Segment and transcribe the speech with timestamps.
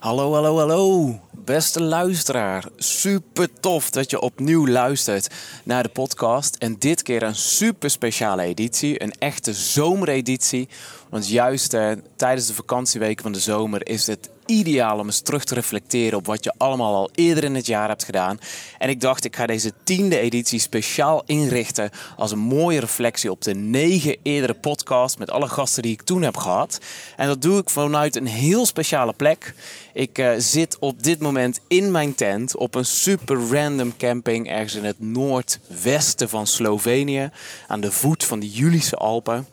[0.00, 1.20] Hallo, hallo, hallo.
[1.32, 2.64] Beste luisteraar.
[2.76, 6.56] Super tof dat je opnieuw luistert naar de podcast.
[6.56, 9.02] En dit keer een super speciale editie.
[9.02, 10.68] Een echte zomereditie.
[11.08, 15.44] Want juist eh, tijdens de vakantieweken van de zomer is het ideaal om eens terug
[15.44, 18.40] te reflecteren op wat je allemaal al eerder in het jaar hebt gedaan.
[18.78, 23.42] En ik dacht, ik ga deze tiende editie speciaal inrichten als een mooie reflectie op
[23.42, 26.78] de negen eerdere podcasts met alle gasten die ik toen heb gehad.
[27.16, 29.54] En dat doe ik vanuit een heel speciale plek.
[29.92, 34.74] Ik uh, zit op dit moment in mijn tent op een super random camping ergens
[34.74, 37.30] in het noordwesten van Slovenië
[37.66, 39.46] aan de voet van de Julische Alpen.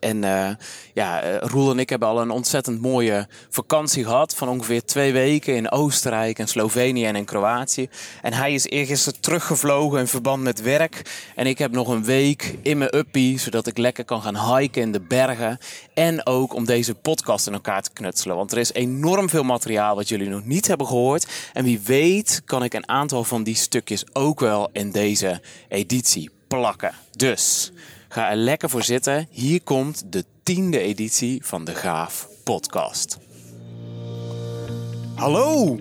[0.00, 0.48] En uh,
[0.94, 5.12] ja, uh, Roel en ik hebben al een ontzettend mooie vakantie gehad van ongeveer twee
[5.12, 7.88] weken in Oostenrijk en Slovenië en in Kroatië.
[8.22, 11.02] En hij is eergisteren teruggevlogen in verband met werk.
[11.34, 14.82] En ik heb nog een week in mijn uppie, zodat ik lekker kan gaan hiken
[14.82, 15.58] in de bergen.
[15.94, 18.36] En ook om deze podcast in elkaar te knutselen.
[18.36, 21.26] Want er is enorm veel materiaal wat jullie nog niet hebben gehoord.
[21.52, 26.30] En wie weet kan ik een aantal van die stukjes ook wel in deze editie
[26.48, 26.92] plakken.
[27.10, 27.72] Dus...
[28.16, 29.26] Ga er lekker voor zitten.
[29.30, 33.18] Hier komt de tiende editie van de Gaaf Podcast.
[35.14, 35.78] Hallo!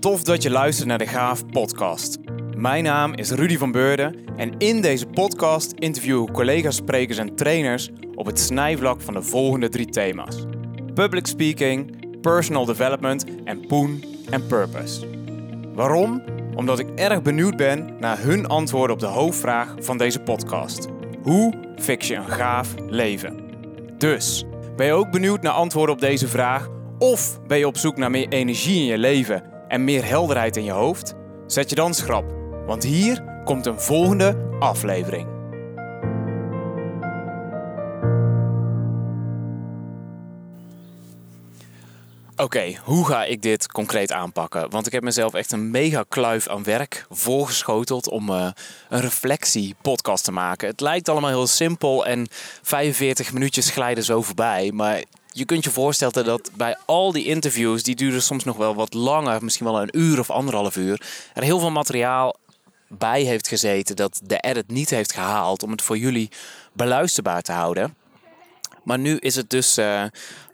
[0.00, 2.18] Tof dat je luistert naar de Gaaf Podcast.
[2.56, 7.34] Mijn naam is Rudy van Beurden en in deze podcast interview ik collega's, sprekers en
[7.34, 10.36] trainers op het snijvlak van de volgende drie thema's:
[10.94, 15.06] public speaking, personal development en poen en purpose.
[15.74, 16.22] Waarom?
[16.54, 20.88] Omdat ik erg benieuwd ben naar hun antwoorden op de hoofdvraag van deze podcast.
[21.26, 23.40] Hoe fix je een gaaf leven?
[23.98, 24.44] Dus,
[24.76, 26.68] ben je ook benieuwd naar antwoorden op deze vraag?
[26.98, 30.64] Of ben je op zoek naar meer energie in je leven en meer helderheid in
[30.64, 31.14] je hoofd?
[31.46, 32.24] Zet je dan schrap,
[32.66, 35.35] want hier komt een volgende aflevering.
[42.46, 44.70] Okay, hoe ga ik dit concreet aanpakken?
[44.70, 48.50] Want ik heb mezelf echt een mega kluif aan werk voorgeschoteld om uh,
[48.88, 50.68] een reflectie-podcast te maken.
[50.68, 52.26] Het lijkt allemaal heel simpel en
[52.62, 54.70] 45 minuutjes glijden zo voorbij.
[54.72, 55.02] Maar
[55.32, 58.94] je kunt je voorstellen dat bij al die interviews, die duren soms nog wel wat
[58.94, 61.02] langer, misschien wel een uur of anderhalf uur,
[61.34, 62.36] er heel veel materiaal
[62.88, 66.30] bij heeft gezeten dat de edit niet heeft gehaald om het voor jullie
[66.72, 67.94] beluisterbaar te houden.
[68.86, 70.02] Maar nu is het dus uh,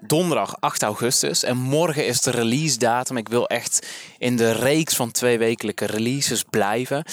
[0.01, 3.17] donderdag 8 augustus en morgen is de release datum.
[3.17, 3.87] Ik wil echt
[4.19, 7.05] in de reeks van twee wekelijke releases blijven.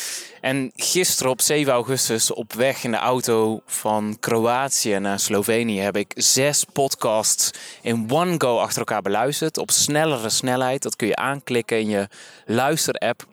[0.41, 5.97] En gisteren op 7 augustus op weg in de auto van Kroatië naar Slovenië heb
[5.97, 9.57] ik zes podcasts in one go achter elkaar beluisterd.
[9.57, 10.81] Op snellere snelheid.
[10.81, 12.07] Dat kun je aanklikken in je
[12.45, 13.27] luisterapp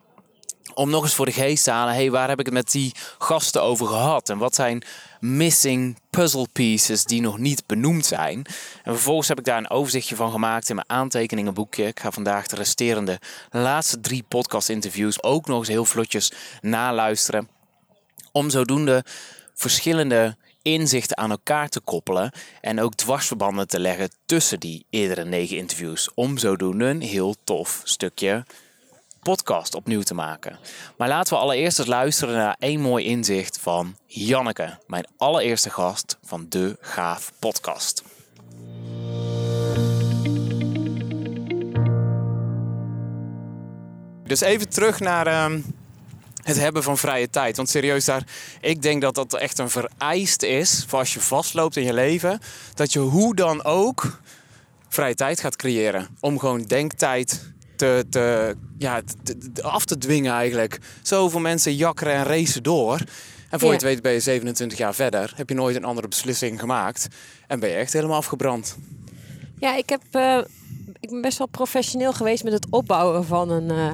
[0.77, 2.93] om nog eens voor de geest te halen, hey, waar heb ik het met die
[3.17, 4.29] gasten over gehad?
[4.29, 4.83] En wat zijn
[5.19, 8.45] missing puzzle pieces die nog niet benoemd zijn?
[8.83, 11.85] En vervolgens heb ik daar een overzichtje van gemaakt in mijn aantekeningenboekje.
[11.85, 13.19] Ik ga vandaag de resterende
[13.51, 17.49] laatste drie podcast interviews ook nog eens heel vlotjes naluisteren.
[18.31, 19.03] Om zodoende
[19.53, 25.57] verschillende inzichten aan elkaar te koppelen en ook dwarsverbanden te leggen tussen die eerdere negen
[25.57, 26.09] interviews.
[26.13, 28.45] Om zodoende een heel tof stukje
[29.19, 30.59] podcast opnieuw te maken.
[30.97, 36.17] Maar laten we allereerst eens luisteren naar één mooi inzicht van Janneke, mijn allereerste gast
[36.23, 38.03] van de Gaaf Podcast.
[44.23, 45.59] Dus even terug naar uh,
[46.43, 47.55] het hebben van vrije tijd.
[47.55, 48.23] Want serieus daar,
[48.61, 52.39] ik denk dat dat echt een vereist is voor als je vastloopt in je leven.
[52.73, 54.19] Dat je hoe dan ook
[54.89, 56.07] vrije tijd gaat creëren.
[56.19, 60.79] Om gewoon denktijd te, te, ja, te, af te dwingen eigenlijk.
[61.01, 62.99] Zoveel mensen jakkeren en racen door.
[63.49, 65.33] En voor je het weet ben je 27 jaar verder.
[65.35, 67.07] Heb je nooit een andere beslissing gemaakt.
[67.47, 68.77] En ben je echt helemaal afgebrand.
[69.59, 70.37] Ja, ik, heb, uh,
[70.99, 73.91] ik ben best wel professioneel geweest met het opbouwen van een uh,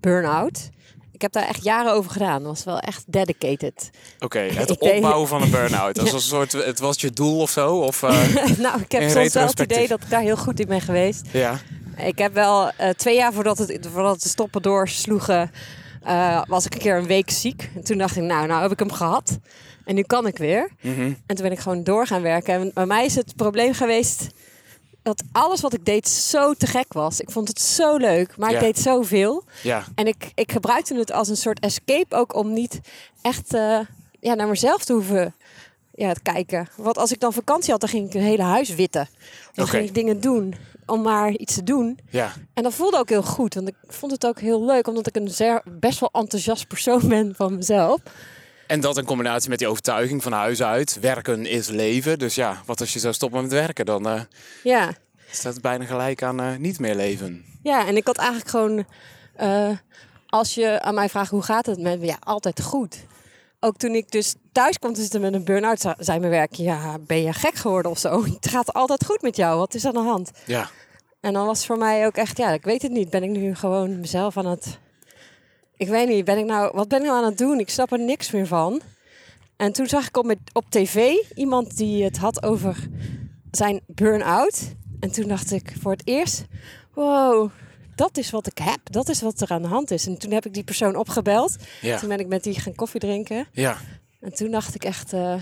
[0.00, 0.70] burn-out.
[1.12, 2.42] Ik heb daar echt jaren over gedaan.
[2.42, 3.90] Dat was wel echt dedicated.
[4.14, 5.94] Oké, okay, het opbouwen van een burn-out.
[5.94, 7.76] Dat was een soort, het was je doel of zo?
[7.76, 8.10] Of, uh,
[8.58, 11.26] nou, ik heb soms wel het idee dat ik daar heel goed in ben geweest.
[11.32, 11.60] Ja.
[12.04, 15.50] Ik heb wel uh, twee jaar voordat het, voordat het stoppen doorsloegen,
[16.06, 17.70] uh, was ik een keer een week ziek.
[17.74, 19.38] En toen dacht ik, nou, nou heb ik hem gehad.
[19.84, 20.70] En nu kan ik weer.
[20.80, 21.16] Mm -hmm.
[21.26, 22.54] En toen ben ik gewoon door gaan werken.
[22.54, 24.26] En bij mij is het probleem geweest
[25.02, 27.20] dat alles wat ik deed zo te gek was.
[27.20, 29.44] Ik vond het zo leuk, maar ik deed zoveel.
[29.62, 29.84] Ja.
[29.94, 32.80] En ik, ik gebruikte het als een soort escape ook om niet
[33.22, 33.78] echt uh,
[34.20, 35.34] ja, naar mezelf te hoeven
[35.94, 36.68] ja, te kijken.
[36.76, 39.08] Want als ik dan vakantie had, dan ging ik een hele huis witten.
[39.52, 39.78] Dan okay.
[39.78, 40.54] ging ik dingen doen
[40.88, 41.98] om maar iets te doen.
[42.10, 42.32] Ja.
[42.54, 43.54] En dat voelde ook heel goed.
[43.54, 47.08] Want ik vond het ook heel leuk, omdat ik een zeer, best wel enthousiast persoon
[47.14, 48.00] ben van mezelf.
[48.66, 50.98] En dat in combinatie met die overtuiging van huis uit.
[51.00, 52.18] Werken is leven.
[52.18, 54.06] Dus ja, wat als je zou stoppen met werken dan?
[54.06, 54.20] Uh...
[54.62, 54.92] Ja.
[55.30, 57.44] staat bijna gelijk aan eh, niet meer leven.
[57.62, 58.84] Ja, en ik had eigenlijk gewoon...
[59.36, 59.70] eh,
[60.26, 62.96] als je aan mij vraagt hoe gaat het met me, ja, altijd goed.
[63.60, 66.52] Ook toen ik dus thuis kwam te zitten met een burn-out, ze- zei mijn werk,
[66.54, 68.24] ja, ben je gek geworden of zo?
[68.34, 70.30] Het gaat altijd goed met jou, wat is aan de hand?
[70.46, 70.70] Ja.
[71.20, 73.10] En dan was voor mij ook echt, ja, ik weet het niet.
[73.10, 74.78] Ben ik nu gewoon mezelf aan het...
[75.76, 77.58] Ik weet niet, ben ik nou, wat ben ik nou aan het doen?
[77.58, 78.80] Ik snap er niks meer van.
[79.56, 82.88] En toen zag ik op, met, op tv iemand die het had over
[83.50, 84.60] zijn burn-out.
[85.00, 86.44] En toen dacht ik voor het eerst,
[86.94, 87.50] wow,
[87.98, 88.78] dat is wat ik heb.
[88.84, 90.06] Dat is wat er aan de hand is.
[90.06, 91.56] En toen heb ik die persoon opgebeld.
[91.80, 91.98] Ja.
[91.98, 93.46] Toen ben ik met die gaan koffie drinken.
[93.52, 93.78] Ja.
[94.20, 95.34] En toen dacht ik echt, eh,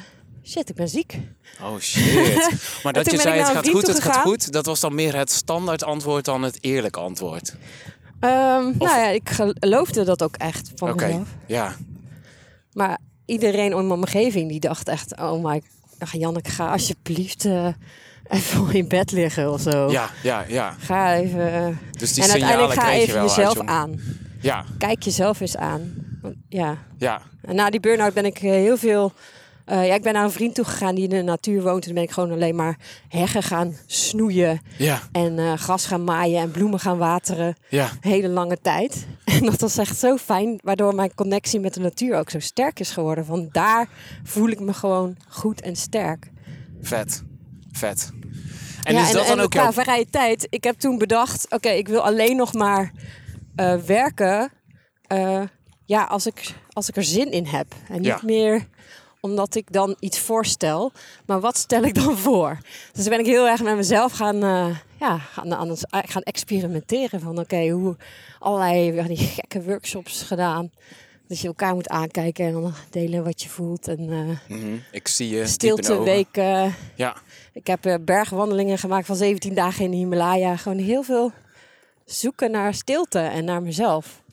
[0.45, 1.19] shit, ik ben ziek.
[1.63, 2.53] Oh shit.
[2.83, 4.53] Maar dat je zei het gaat goed, het gaat goed.
[4.53, 7.57] Dat was dan meer het standaard antwoord dan het eerlijk antwoord.
[8.21, 11.23] Ehm, Nou ja, ik geloofde dat ook echt van Oké.
[11.47, 11.77] Ja.
[12.73, 15.63] Maar iedereen in mijn omgeving die dacht echt, oh my,
[16.11, 17.69] Janneke, ga alsjeblieft eh,
[18.37, 19.91] even in bed liggen of zo.
[19.91, 20.75] Ja, ja, ja.
[20.79, 21.53] Ga even.
[21.55, 21.67] eh,
[21.99, 24.01] Dus die en uiteindelijk ga je wel jezelf aan.
[24.41, 25.95] Ja, Kijk jezelf eens aan.
[26.23, 26.79] Want, Ja.
[26.99, 27.21] ja.
[27.43, 29.13] En na die burn-out ben ik eh, heel veel.
[29.65, 31.77] eh, ja, ik ben naar een vriend toe gegaan die in de natuur woont.
[31.81, 32.79] En toen ben ik gewoon alleen maar
[33.09, 34.61] heggen gaan snoeien.
[34.77, 37.57] Ja, En gras gaan maaien en bloemen gaan wateren.
[37.69, 37.89] ja.
[38.01, 39.07] Een hele lange tijd.
[39.25, 40.59] En dat was echt zo fijn.
[40.63, 43.25] Waardoor mijn connectie met de natuur ook zo sterk is geworden.
[43.25, 43.89] Van daar
[44.25, 46.31] voel ik me gewoon goed en sterk.
[46.83, 47.23] Vet.
[47.77, 48.11] Vet.
[48.83, 50.47] En ja, is dat en, dan en ook qua vrije tijd.
[50.51, 52.93] Ik heb toen bedacht, oké, ik wil alleen nog maar
[53.57, 54.53] eh, werken.
[55.07, 55.43] eh,
[55.85, 57.67] ja, als ik, als ik er zin in heb.
[57.89, 58.21] En niet Ja.
[58.23, 58.67] meer
[59.21, 60.93] omdat ik dan iets voorstel.
[61.27, 62.59] Maar wat stel ik dan voor?
[62.93, 67.21] Dus dan ben ik heel erg met mezelf gaan, eh, ja, gaan, gaan experimenteren.
[67.21, 67.97] Van oké, hoe
[68.39, 70.71] allerlei die gekke workshops gedaan.
[71.29, 73.89] Dat je elkaar moet aankijken en dan delen wat je voelt.
[73.89, 75.47] En eh Mhm, Ik zie je.
[75.47, 76.29] stilteweek.
[76.37, 77.17] eh, Ja.
[77.53, 80.57] ik heb eh, bergwandelingen gemaakt van 17 dagen in de Himalaya.
[80.57, 81.33] Gewoon heel veel
[82.05, 84.25] zoeken naar stilte en naar mezelf.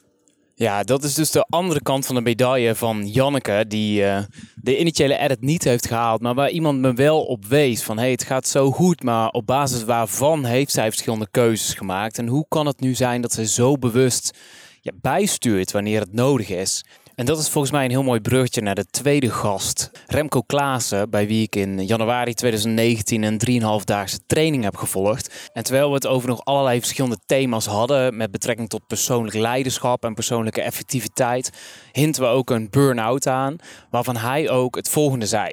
[0.55, 4.23] Ja, dat is dus de andere kant van de medaille van Janneke, die eh,
[4.55, 8.11] de initiële edit niet heeft gehaald, maar waar iemand me wel op wees van hey,
[8.11, 12.45] het gaat zo goed, maar op basis waarvan heeft zij verschillende keuzes gemaakt en hoe
[12.47, 14.37] kan het nu zijn dat zij zo bewust
[14.83, 16.85] ja, bijstuurt wanneer het nodig is?
[17.15, 21.09] En dat is volgens mij een heel mooi bruggetje naar de tweede gast, Remco Klaassen,
[21.09, 23.39] bij wie ik in januari 2019 een
[23.81, 25.49] 3,5-daagse training heb gevolgd.
[25.53, 30.03] En terwijl we het over nog allerlei verschillende thema's hadden met betrekking tot persoonlijk leiderschap
[30.03, 31.49] en persoonlijke effectiviteit,
[31.91, 33.55] hinten we ook een burn-out aan,
[33.89, 35.51] waarvan hij ook het volgende zei.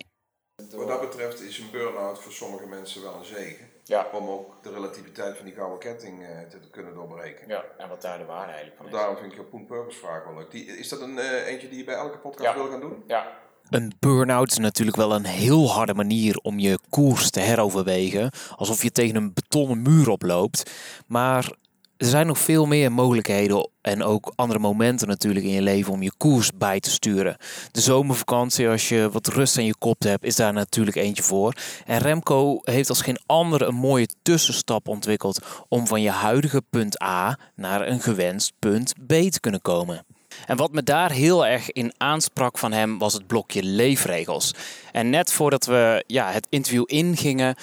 [0.74, 3.69] Wat dat betreft is een burn-out voor sommige mensen wel een zegen.
[3.90, 4.06] Ja.
[4.12, 7.48] Om ook de relativiteit van die gouden ketting eh, te kunnen doorbreken.
[7.48, 10.24] Ja, en wat daar de waarde eigenlijk van Daarom vind ik je Poen Purpose vraag
[10.24, 10.50] wel leuk.
[10.50, 12.54] Die, is dat een eh, eentje die je bij elke podcast Ja.
[12.54, 13.02] wil gaan doen?
[13.06, 13.26] Ja.
[13.70, 18.30] Een burn-out is natuurlijk wel een heel harde manier om je koers te heroverwegen.
[18.56, 20.70] Alsof je tegen een betonnen muur oploopt.
[21.06, 21.52] Maar
[22.00, 26.02] er zijn nog veel meer mogelijkheden en ook andere momenten natuurlijk in je leven om
[26.02, 27.36] je koers bij te sturen.
[27.70, 31.54] De zomervakantie, als je wat rust aan je kop hebt, is daar natuurlijk eentje voor.
[31.86, 37.02] En Remco heeft als geen andere een mooie tussenstap ontwikkeld om van je huidige punt
[37.02, 40.04] A naar een gewenst punt B te kunnen komen.
[40.46, 44.54] En wat me daar heel erg in aansprak van hem was het blokje leefregels.
[44.92, 47.54] En net voordat we ja, het interview ingingen,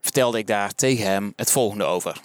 [0.00, 2.20] vertelde ik daar tegen hem het volgende over.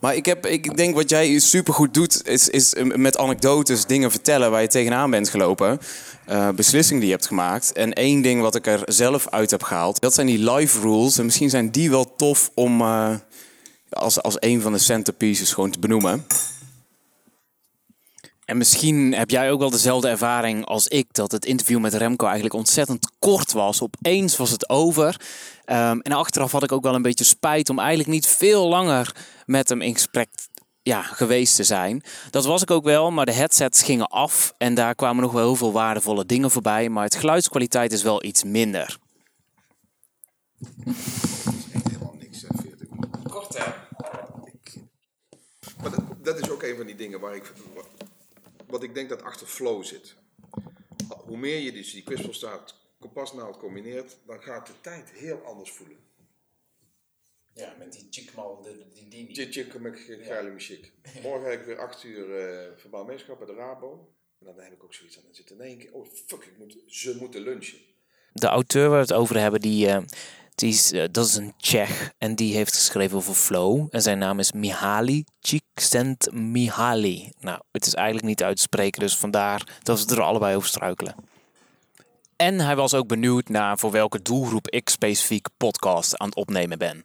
[0.00, 4.50] Maar ik, heb, ik denk wat jij supergoed doet, is, is met anekdotes dingen vertellen
[4.50, 5.80] waar je tegenaan bent gelopen.
[6.26, 7.72] eh, beslissingen die je hebt gemaakt.
[7.72, 11.18] En één ding wat ik er zelf uit heb gehaald, dat zijn die life rules.
[11.18, 13.14] En misschien zijn die wel tof om eh,
[13.90, 16.26] als, als een van de centerpieces gewoon te benoemen.
[18.48, 22.24] En misschien heb jij ook wel dezelfde ervaring als ik, dat het interview met Remco
[22.24, 23.82] eigenlijk ontzettend kort was.
[23.82, 25.20] Opeens was het over.
[25.64, 29.16] Ehm, en achteraf had ik ook wel een beetje spijt om eigenlijk niet veel langer
[29.46, 30.28] met hem in gesprek
[30.82, 32.02] ja, geweest te zijn.
[32.30, 35.44] Dat was ik ook wel, maar de headsets gingen af en daar kwamen nog wel
[35.44, 36.88] heel veel waardevolle dingen voorbij.
[36.88, 38.98] Maar het geluidskwaliteit is wel iets minder.
[41.82, 43.22] Helemaal niks, hè, 40 minuten.
[43.30, 43.64] Kort hè?
[45.82, 47.52] Maar dat, dat is ook een van die dingen waar ik,
[48.70, 50.16] wat, ik denk dat achter flow zit.
[51.08, 55.96] Hoe meer je dus die kwispelstaart kompasnaald combineert, dan gaat de tijd heel anders voelen.
[57.52, 58.62] Ja, met die chikmal,
[58.94, 60.92] die die met geile muziek.
[61.22, 64.14] Morgen heb ik weer 8 uur eh verbaal meeschap bij de Rabo.
[64.38, 65.22] En dan heb ik ook zoiets aan.
[65.24, 67.78] Dan zit in één keer, oh fuck, ik moet, ze moeten lunchen.
[68.32, 70.02] De auteur waar we het over hebben, die, eh,
[70.58, 72.12] die is, eh, dat is een Tsjech.
[72.18, 73.86] En die heeft geschreven over flow.
[73.90, 77.32] En zijn naam is Mihaly Csikszentmihalyi.
[77.40, 80.68] Nou, het is eigenlijk niet uit te spreken, dus vandaar dat we er allebei over
[80.68, 81.14] struikelen.
[82.36, 86.78] En hij was ook benieuwd naar voor welke doelgroep ik specifiek podcast aan het opnemen
[86.78, 87.04] ben.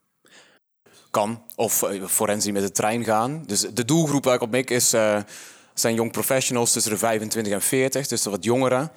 [1.10, 1.44] kan.
[1.56, 3.44] Of uh, forensie met de trein gaan.
[3.46, 5.18] Dus de doelgroep waar ik op mik is, uh,
[5.74, 8.08] zijn jong professionals tussen de 25 en 40.
[8.08, 8.92] Dus wat jongeren.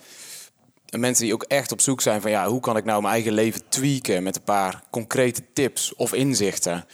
[0.88, 3.14] En mensen die ook echt op zoek zijn van ja, hoe kan ik nou mijn
[3.14, 6.86] eigen leven tweaken met een paar concrete tips of inzichten.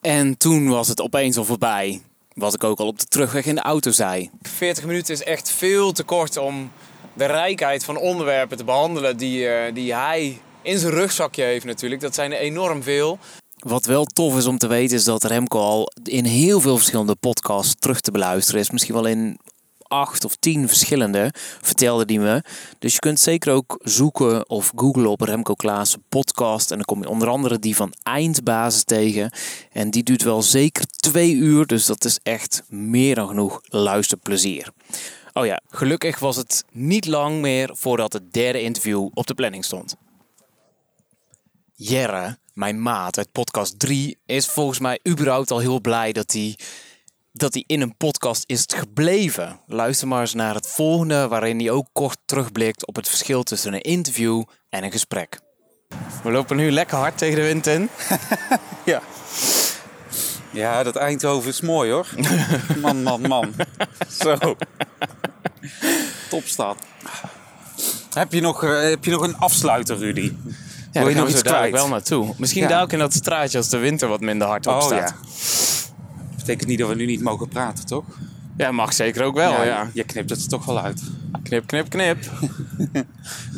[0.00, 2.02] En toen was het opeens al voorbij.
[2.34, 4.30] Wat ik ook al op de terugweg in de auto zei.
[4.42, 6.70] 40 minuten is echt veel te kort om
[7.12, 12.00] de rijkheid van onderwerpen te behandelen die, uh, die hij in zijn rugzakje heeft natuurlijk.
[12.00, 13.18] Dat zijn er enorm veel.
[13.58, 17.14] Wat wel tof is om te weten is dat Remco al in heel veel verschillende
[17.14, 18.70] podcasts terug te beluisteren is.
[18.70, 19.38] Misschien wel in
[20.00, 22.42] acht of tien verschillende, vertelde die me.
[22.78, 26.70] Dus je kunt zeker ook zoeken of googlen op Remco Klaassen podcast.
[26.70, 29.30] En dan kom je onder andere die van Eindbasis tegen.
[29.72, 34.72] En die duurt wel zeker twee uur, dus dat is echt meer dan genoeg luisterplezier.
[35.32, 39.64] Oh ja, gelukkig was het niet lang meer voordat het derde interview op de planning
[39.64, 39.96] stond.
[41.74, 46.58] Jerre, mijn maat uit podcast 3, is volgens mij überhaupt al heel blij dat hij
[47.36, 49.60] dat hij in een podcast is gebleven.
[49.66, 53.74] Luister maar eens naar het volgende, waarin hij ook kort terugblikt op het verschil tussen
[53.74, 55.40] een interview en een gesprek.
[56.22, 57.88] We lopen nu lekker hard tegen de wind in.
[58.84, 59.02] ja.
[60.50, 62.06] Ja, dat Eindhoven is mooi hoor.
[62.82, 63.54] Man, man, man.
[64.08, 64.56] Zo.
[66.30, 66.76] Topstad.
[68.12, 70.32] Heb je nog, uh, heb je nog een afsluiter, Rudy?
[70.92, 71.72] Ja, Wil je nog iets kwijt?
[71.72, 72.34] wel naartoe.
[72.36, 72.68] Misschien ja.
[72.68, 75.10] daar ook in dat straatje als de winter wat minder hard op staat.
[75.10, 75.92] Oh, ja
[76.44, 78.04] betekent niet dat we nu niet mogen praten, toch?
[78.56, 79.62] Ja, mag zeker ook wel, ja.
[79.62, 79.90] ja.
[79.92, 81.02] Je knipt het er toch wel uit.
[81.42, 82.18] Knip, knip, knip.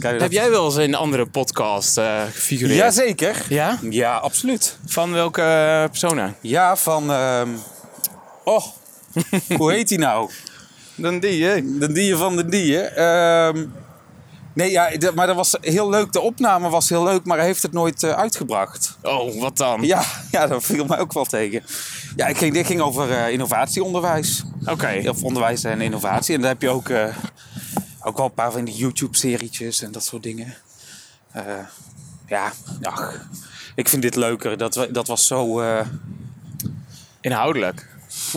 [0.20, 2.78] Heb jij wel eens in andere podcasts uh, gefigureerd?
[2.78, 3.46] Jazeker.
[3.48, 3.78] Ja?
[3.90, 4.78] Ja, absoluut.
[4.86, 6.34] Van welke uh, persona?
[6.40, 7.10] Ja, van...
[7.10, 7.42] Uh,
[8.44, 8.64] oh,
[9.58, 10.30] hoe heet hij nou?
[10.94, 11.78] Dan die, hè?
[11.78, 12.82] Dan die van de die, hè?
[12.82, 13.66] Ehm,
[14.56, 16.12] Nee, ja, maar dat was heel leuk.
[16.12, 18.96] De opname was heel leuk, maar hij heeft het nooit uh, uitgebracht.
[19.02, 19.82] Oh, wat dan?
[19.82, 21.62] Ja, ja, dat viel mij ook wel tegen.
[22.16, 24.44] Ja, ik ging, dit ging over uh, innovatieonderwijs.
[24.64, 25.02] Oké.
[25.08, 26.34] Of onderwijs en innovatie.
[26.34, 27.16] En daar heb je ook, uh,
[28.00, 30.54] ook wel een paar van die YouTube-serietjes en dat soort dingen.
[32.26, 33.28] ja, ach,
[33.74, 34.56] ik vind dit leuker.
[34.58, 35.62] Dat, dat was zo...
[37.20, 37.88] Inhoudelijk?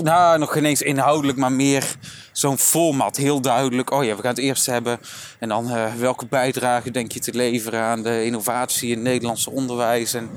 [0.04, 1.98] Nou, nog geen eens inhoudelijk, maar meer
[2.32, 3.18] zo'n format.
[3.18, 3.92] Heel duidelijk.
[3.92, 5.00] Oh ja, we gaan het eerst hebben.
[5.40, 9.52] En dan uh, welke bijdrage denk je te leveren aan de innovatie in het Nederlandse
[9.52, 10.14] onderwijs.
[10.14, 10.30] En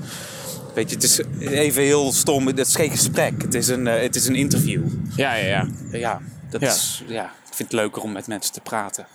[0.73, 2.47] weet je, het is even heel stom.
[2.47, 3.41] Het is geen gesprek.
[3.41, 4.83] Het is een, uh, het is een interview.
[5.15, 5.67] Ja, ja, ja.
[5.91, 6.67] Ja, dat ja.
[6.67, 9.07] Is, ja, ik vind het leuker om met mensen te praten.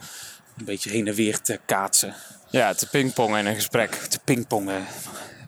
[0.59, 2.15] Een beetje heen en weer te kaatsen.
[2.51, 3.91] Ja, te pingpongen in een gesprek.
[3.91, 4.87] Te pingpongen.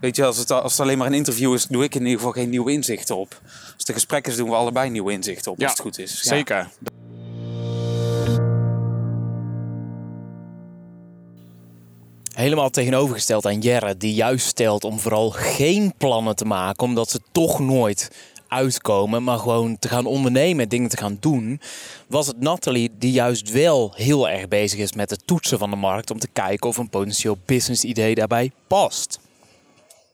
[0.00, 2.16] Weet je, als het, als het alleen maar een interview is, doe ik in ieder
[2.16, 3.40] geval geen nieuwe inzichten op.
[3.42, 5.98] Als het een gesprek is, doen we allebei nieuwe inzichten op, ja, als het goed
[5.98, 6.20] is.
[6.20, 6.68] Zeker.
[12.40, 17.20] Helemaal tegenovergesteld aan Jerre, die juist stelt om vooral geen plannen te maken, omdat ze
[17.32, 18.10] toch nooit
[18.48, 21.60] uitkomen, maar gewoon te gaan ondernemen, dingen te gaan doen,
[22.06, 25.76] was het Natalie die juist wel heel erg bezig is met het toetsen van de
[25.76, 29.19] markt om te kijken of een potentieel business idee daarbij past.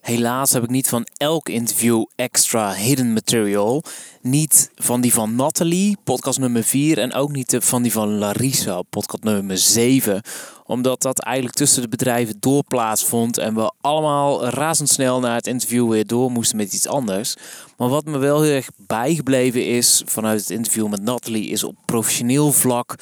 [0.06, 3.82] Helaas heb ik niet van elk interview extra hidden material.
[4.20, 6.98] Niet van die van Natalie, podcast nummer 4.
[6.98, 10.22] En ook niet van die van Larissa, podcast nummer 7.
[10.66, 13.38] Omdat dat eigenlijk tussen de bedrijven door plaatsvond.
[13.38, 17.34] En we allemaal razendsnel naar het interview weer door moesten met iets anders.
[17.76, 21.76] Maar wat me wel heel erg bijgebleven is vanuit het interview met Natalie, is op
[21.84, 22.94] professioneel vlak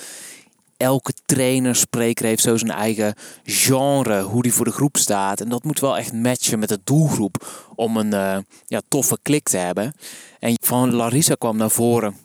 [0.85, 3.15] elke trainer, spreker heeft zo zijn eigen
[3.45, 5.41] genre, hoe die voor de groep staat.
[5.41, 8.37] En dat moet wel echt matchen met de doelgroep om een uh,
[8.67, 9.93] ja, toffe klik te hebben.
[10.39, 12.17] En van Larissa kwam naar voren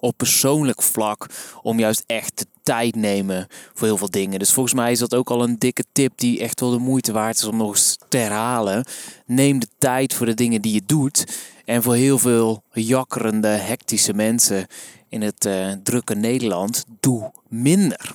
[0.00, 1.26] op persoonlijk vlak
[1.62, 4.38] om juist echt de tijd nemen voor heel veel dingen.
[4.38, 7.12] Dus volgens mij is dat ook al een dikke tip die echt wel de moeite
[7.12, 8.84] waard is om nog eens te herhalen.
[9.26, 11.24] Neem de tijd voor de dingen die je doet.
[11.64, 14.66] En voor heel veel jakkerende, hectische mensen
[15.08, 18.12] in het uh, drukke Nederland, doe minder.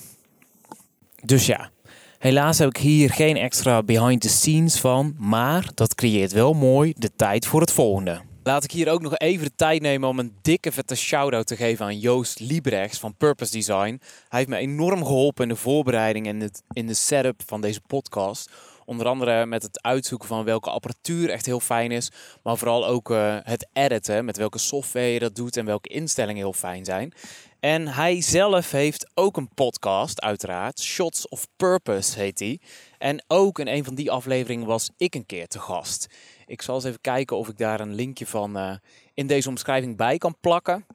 [1.24, 1.72] Dus ja,
[2.20, 6.94] helaas heb ik hier geen extra behind the scenes van, maar dat creëert wel mooi
[6.98, 8.22] de tijd voor het volgende.
[8.44, 11.56] Laat ik hier ook nog even de tijd nemen om een dikke vette shout-out te
[11.56, 14.02] geven aan Joost Liebrechts van Purpose Design.
[14.30, 18.52] Hij heeft me enorm geholpen in de voorbereiding en in de setup van deze podcast.
[18.90, 22.12] Onder andere met het uitzoeken van welke apparatuur echt heel fijn is.
[22.44, 26.42] Maar vooral ook uh, het editen, met welke software je dat doet en welke instellingen
[26.42, 27.14] heel fijn zijn.
[27.60, 30.80] En hij zelf heeft ook een podcast, uiteraard.
[30.80, 32.62] Shots of Purpose heet die.
[32.98, 36.08] En ook in een van die afleveringen was ik een keer te gast.
[36.46, 38.76] Ik zal eens even kijken of ik daar een linkje van uh,
[39.14, 40.86] in deze omschrijving bij kan plakken.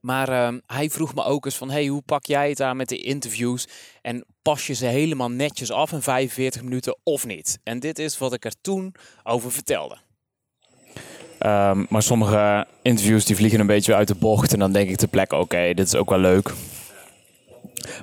[0.00, 2.88] Maar uh, hij vroeg me ook eens van, hey, hoe pak jij het aan met
[2.88, 3.66] de interviews?
[4.02, 7.58] En pas je ze helemaal netjes af in 45 minuten of niet?
[7.62, 9.98] En dit is wat ik er toen over vertelde.
[11.38, 14.52] Ehm, maar sommige interviews die vliegen een beetje uit de bocht.
[14.52, 16.52] En dan denk ik ter plekke, oké, dit is ook wel leuk.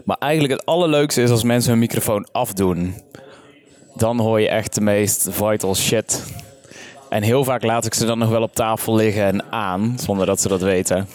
[0.06, 2.96] Maar eigenlijk het allerleukste is als mensen hun microfoon afdoen.
[3.96, 6.24] Dan hoor je echt de meest vital shit.
[7.10, 10.25] En heel vaak laat ik ze dan nog wel op tafel liggen en aan, zonder
[10.25, 11.08] dat ze dat weten.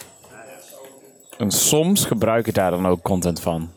[1.41, 3.69] En soms gebruik ik daar dan ook content van.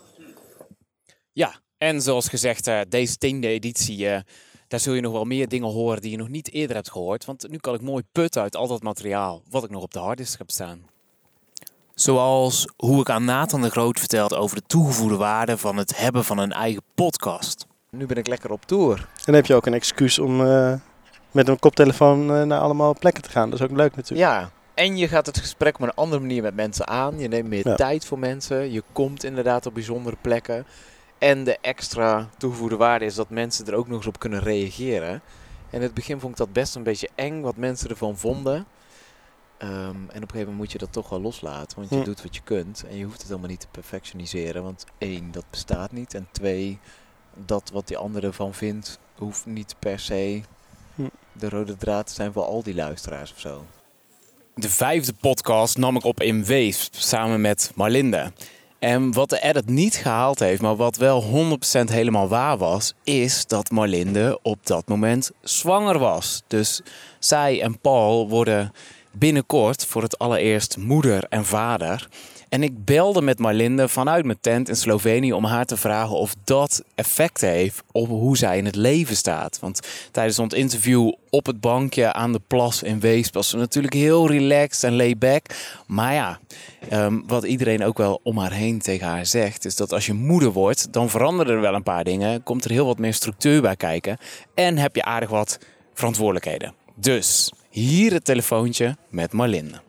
[1.32, 4.20] Ja, en zoals gezegd, eh, deze tiende editie, eh,
[4.68, 7.24] daar zul je nog wel meer dingen horen die je nog niet eerder hebt gehoord.
[7.24, 9.98] Want nu kan ik mooi putten uit al dat materiaal wat ik nog op de
[9.98, 10.86] harddisk heb staan.
[11.94, 16.24] Zoals hoe ik aan Nathan de Groot vertelde over de toegevoegde waarde van het hebben
[16.24, 17.66] van een eigen podcast.
[17.90, 18.98] Nu ben ik lekker op tour.
[18.98, 20.74] En dan heb je ook een excuus om eh,
[21.30, 23.50] met een koptelefoon naar allemaal plekken te gaan.
[23.50, 24.30] Dat is ook leuk natuurlijk.
[24.30, 27.18] Ja, en je gaat het gesprek op een andere manier met mensen aan.
[27.18, 27.74] Je neemt meer Ja.
[27.74, 28.72] tijd voor mensen.
[28.72, 30.66] Je komt inderdaad op bijzondere plekken.
[31.18, 35.10] En de extra toegevoegde waarde is dat mensen er ook nog eens op kunnen reageren.
[35.70, 38.66] En in het begin vond ik dat best een beetje eng wat mensen ervan vonden.
[39.58, 41.76] Ehm, en op een gegeven moment moet je dat toch wel loslaten.
[41.78, 42.04] Want je Hm.
[42.04, 42.84] doet wat je kunt.
[42.90, 44.62] En je hoeft het helemaal niet te perfectioniseren.
[44.62, 46.14] Want één, dat bestaat niet.
[46.14, 46.78] En twee,
[47.34, 50.42] dat wat die andere ervan vindt, hoeft niet per se
[50.94, 51.02] Hm.
[51.32, 53.64] de rode draad te zijn voor al die luisteraars of zo.
[54.56, 58.32] De vijfde podcast nam ik op in Weesp samen met Marlinde.
[58.78, 63.46] En wat de edit niet gehaald heeft, maar wat wel 100% helemaal waar was, is
[63.46, 66.42] dat Marlinde op dat moment zwanger was.
[66.46, 66.80] Dus
[67.18, 68.72] zij en Paul worden
[69.12, 72.08] binnenkort voor het allereerst moeder en vader.
[72.54, 76.34] En ik belde met Marlinde vanuit mijn tent in Slovenië om haar te vragen of
[76.44, 79.58] dat effect heeft op hoe zij in het leven staat.
[79.60, 79.80] Want
[80.10, 84.28] tijdens ons interview op het bankje aan de plas in Weesp was ze natuurlijk heel
[84.30, 85.44] relaxed en laid back.
[85.86, 86.38] Maar ja,
[86.88, 90.12] ehm, wat iedereen ook wel om haar heen tegen haar zegt, is dat als je
[90.12, 92.42] moeder wordt, dan veranderen er wel een paar dingen.
[92.42, 94.18] Komt er heel wat meer structuur bij kijken.
[94.54, 95.58] En heb je aardig wat
[95.94, 96.74] verantwoordelijkheden.
[96.94, 99.83] Dus hier het telefoontje met Marlinde.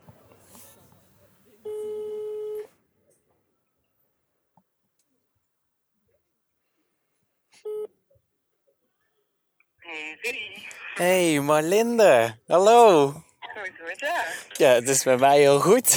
[10.95, 13.11] Hey, Marlinde, hallo.
[13.11, 14.13] Hoe is het met jou?
[14.51, 15.87] Ja, het is bij mij heel goed.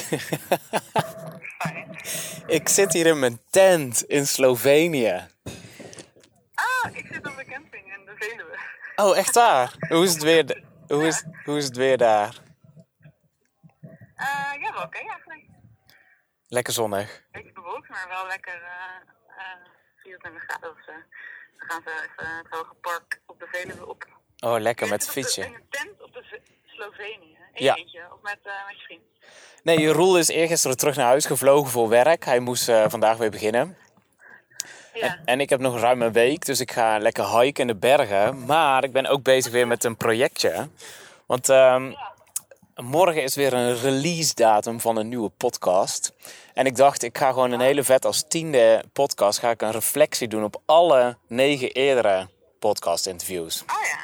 [1.59, 1.99] Fijn.
[2.47, 5.27] Ik zit hier in mijn tent in Slovenië.
[6.55, 8.59] Ah, ik zit op de camping in de Veluwe.
[8.97, 9.75] Oh, echt waar?
[9.89, 12.35] Hoe is het weer, hoe is, hoe is het weer daar?
[14.17, 15.45] Eh, ja, wel oké eigenlijk.
[16.49, 17.23] Lekker zonnig.
[17.33, 20.93] Beetje bewolkt, maar wel lekker eh eh 24 graden of zo.
[21.59, 24.07] We gaan zo even het hoge park op de Veluwe op.
[24.41, 25.45] Oh, lekker met fietsje.
[25.45, 27.37] In een tent op de Slovenië.
[27.55, 27.75] In Ja.
[27.75, 29.03] eentje, of met, eh, met je vriend.
[29.63, 32.25] Nee, Roel is eergisteren terug naar huis gevlogen voor werk.
[32.25, 33.77] Hij moest eh, vandaag weer beginnen.
[34.95, 35.19] Ja.
[35.25, 38.45] En ik heb nog ruim een week, dus ik ga lekker hiken in de bergen.
[38.45, 40.69] Maar ik ben ook bezig weer met een projectje.
[41.27, 41.93] Want ehm,
[42.75, 46.13] morgen is weer een release datum van een nieuwe podcast.
[46.59, 49.39] En ik dacht, ik ga gewoon een hele vet als tiende podcast...
[49.39, 53.63] ga ik een reflectie doen op alle negen eerdere podcast interviews.
[53.63, 53.99] Oh ja.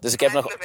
[0.00, 0.56] Dus ik heb nog...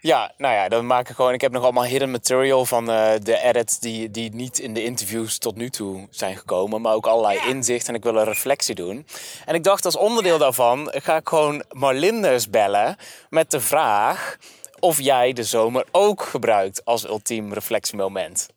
[0.00, 1.32] Ja, nou ja, dan maak ik gewoon.
[1.32, 4.84] Ik heb nog allemaal hidden material van eh, de edits die, die niet in de
[4.84, 7.46] interviews tot nu toe zijn gekomen, maar ook allerlei Ja.
[7.46, 9.06] inzicht en ik wil een reflectie doen.
[9.44, 12.96] En ik dacht als onderdeel daarvan ga ik gewoon Marlindes bellen
[13.28, 14.36] met de vraag
[14.78, 18.48] of jij de zomer ook gebruikt als ultiem reflectiemoment.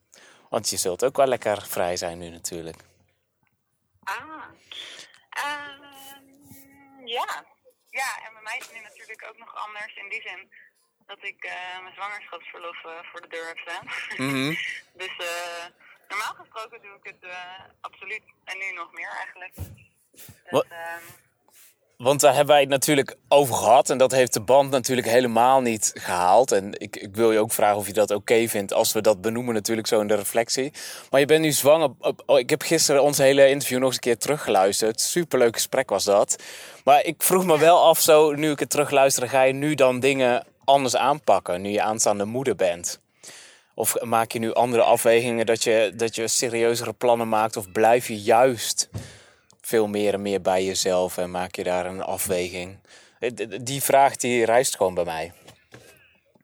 [0.52, 2.78] Want je zult ook wel lekker vrij zijn nu natuurlijk.
[4.04, 4.44] Ah.
[5.30, 5.82] Ehm,
[7.06, 7.46] ja.
[7.90, 10.52] Ja, en bij mij is het nu natuurlijk ook nog anders in die zin
[11.06, 13.86] dat ik eh, mijn zwangerschapsverlof eh, voor de deur heb staan.
[14.18, 14.50] Mhm.
[15.02, 15.66] dus eh,
[16.08, 17.34] normaal gesproken doe ik het
[17.82, 18.24] absoluut.
[18.44, 19.54] En nu nog meer eigenlijk.
[20.12, 21.04] Dus, Wat- ehm,
[22.02, 23.90] Want daar hebben wij het natuurlijk over gehad.
[23.90, 26.52] En dat heeft de band natuurlijk helemaal niet gehaald.
[26.52, 29.22] En ik, ik wil je ook vragen of je dat oké vindt als we dat
[29.22, 30.74] benoemen natuurlijk zo in de reflectie.
[31.10, 31.90] Maar je bent nu zwanger.
[32.26, 35.02] oh, ik heb gisteren ons hele interview nog eens een keer teruggeluisterd.
[35.02, 36.36] Superleuk gesprek was dat.
[36.84, 40.00] Maar ik vroeg me wel af, zo nu ik het terugluister, ga je nu dan
[40.00, 43.00] dingen anders aanpakken nu je aanstaande moeder bent?
[43.76, 47.58] Of maak je nu andere afwegingen dat je, dat je serieuzere plannen maakt?
[47.58, 48.90] Of blijf je juist
[49.62, 52.80] veel meer en meer bij jezelf en maak je daar een afweging?
[53.20, 53.30] Eh,
[53.62, 55.34] Die vraag die rijst gewoon bij mij.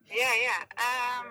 [0.03, 0.57] Ja, ja.
[0.85, 1.27] ehm,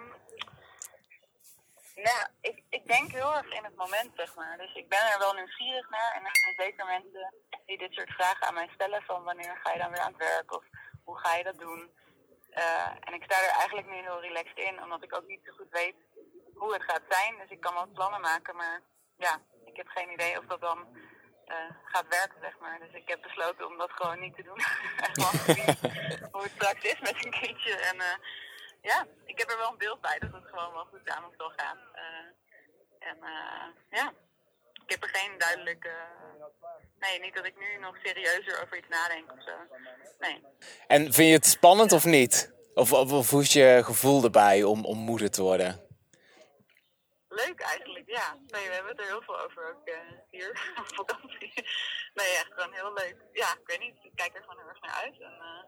[1.95, 4.57] nou, ik, ik denk heel erg in het moment, zeg maar.
[4.59, 6.13] Dus ik ben er wel nieuwsgierig naar.
[6.17, 7.35] En er zijn zeker mensen
[7.67, 9.03] die dit soort vragen aan mij stellen.
[9.03, 10.57] Van wanneer ga je dan weer aan het werk?
[10.57, 10.65] Of
[11.05, 11.91] hoe ga je dat doen?
[12.51, 14.83] Eh, en ik sta er eigenlijk nu heel relaxed in.
[14.83, 15.95] Omdat ik ook niet zo goed weet
[16.55, 17.35] hoe het gaat zijn.
[17.39, 18.57] Dus ik kan wel plannen maken.
[18.57, 18.81] Maar
[19.19, 20.79] ja, ik heb geen idee of dat dan
[21.47, 22.79] eh, gaat werken, zeg maar.
[22.79, 24.61] Dus ik heb besloten om dat gewoon niet te doen.
[25.13, 27.75] Gewoon hoe het straks is met een kindje.
[27.75, 28.17] En eh,
[28.83, 31.53] ja, ik heb er wel een beeld bij dat het gewoon wel goed samen zal
[31.57, 31.79] gaan.
[31.93, 33.19] Eh, en
[33.91, 34.13] ja,
[34.85, 35.91] ik heb er geen duidelijke...
[36.99, 39.53] nee, niet dat ik nu nog serieuzer over iets nadenk of zo.
[40.19, 40.43] Nee.
[40.87, 42.55] En vind je het spannend of niet?
[42.75, 45.86] Of, of, of hoe is je gevoel erbij om, om moeder te worden?
[47.43, 48.35] Leuk eigenlijk, ja.
[48.47, 49.99] Nee, we hebben het er heel veel over ook eh,
[50.31, 51.53] hier op vakantie.
[52.19, 53.17] nee, echt gewoon heel leuk.
[53.33, 55.21] Ja, ik weet niet, ik kijk er gewoon heel erg naar uit.
[55.21, 55.65] En eh,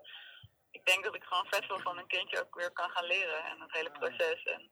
[0.70, 3.44] ik denk dat ik gewoon vet veel van een kindje ook weer kan gaan leren.
[3.44, 4.70] En het hele proces en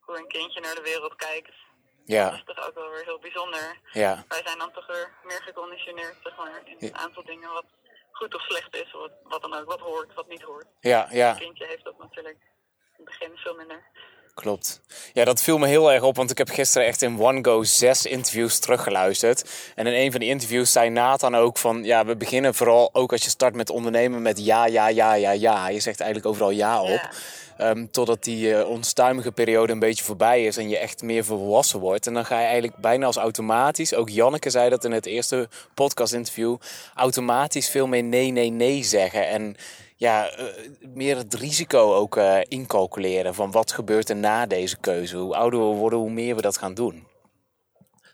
[0.00, 1.46] hoe een kindje naar de wereld kijkt.
[1.48, 3.80] Dat Ja, is toch ook wel weer heel bijzonder.
[3.92, 7.66] ja, Wij zijn dan toch weer meer geconditioneerd, zeg maar, in een aantal dingen wat
[8.12, 8.90] goed of slecht is.
[8.92, 10.66] Wat, wat dan ook, wat hoort, wat niet hoort.
[10.80, 11.30] ja, ja.
[11.30, 13.90] Een kindje heeft dat natuurlijk in het begin veel minder.
[14.34, 14.80] Klopt.
[15.12, 17.62] Ja, dat viel me heel erg op, want ik heb gisteren echt in One Go
[17.62, 19.44] zes interviews teruggeluisterd.
[19.74, 23.12] En in een van die interviews zei Nathan ook van, ja, we beginnen vooral ook
[23.12, 25.68] als je start met ondernemen met ja, ja, ja, ja, ja.
[25.68, 26.88] Je zegt eigenlijk overal ja op.
[26.88, 27.10] Ja.
[27.56, 31.80] Ehm, totdat die eh, onstuimige periode een beetje voorbij is en je echt meer volwassen
[31.80, 32.06] wordt.
[32.06, 35.48] En dan ga je eigenlijk bijna als automatisch, ook Janneke zei dat in het eerste
[35.74, 36.56] podcast interview,
[36.94, 39.28] automatisch veel meer nee, nee, nee zeggen.
[39.28, 39.56] En
[40.02, 40.44] ja, eh,
[40.80, 45.16] meer het risico ook eh, incalculeren van wat gebeurt er na deze keuze.
[45.16, 47.06] Hoe ouder we worden, hoe meer we dat gaan doen.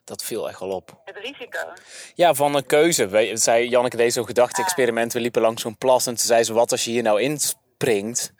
[0.04, 1.00] Dat viel echt wel op.
[1.04, 1.58] Het risico.
[2.14, 3.06] Ja, van een keuze.
[3.06, 5.12] We, zei Janneke deed zo'n gedachte-experiment.
[5.12, 8.32] We liepen langs zo'n plas en toen zei ze, wat als je hier nou inspringt?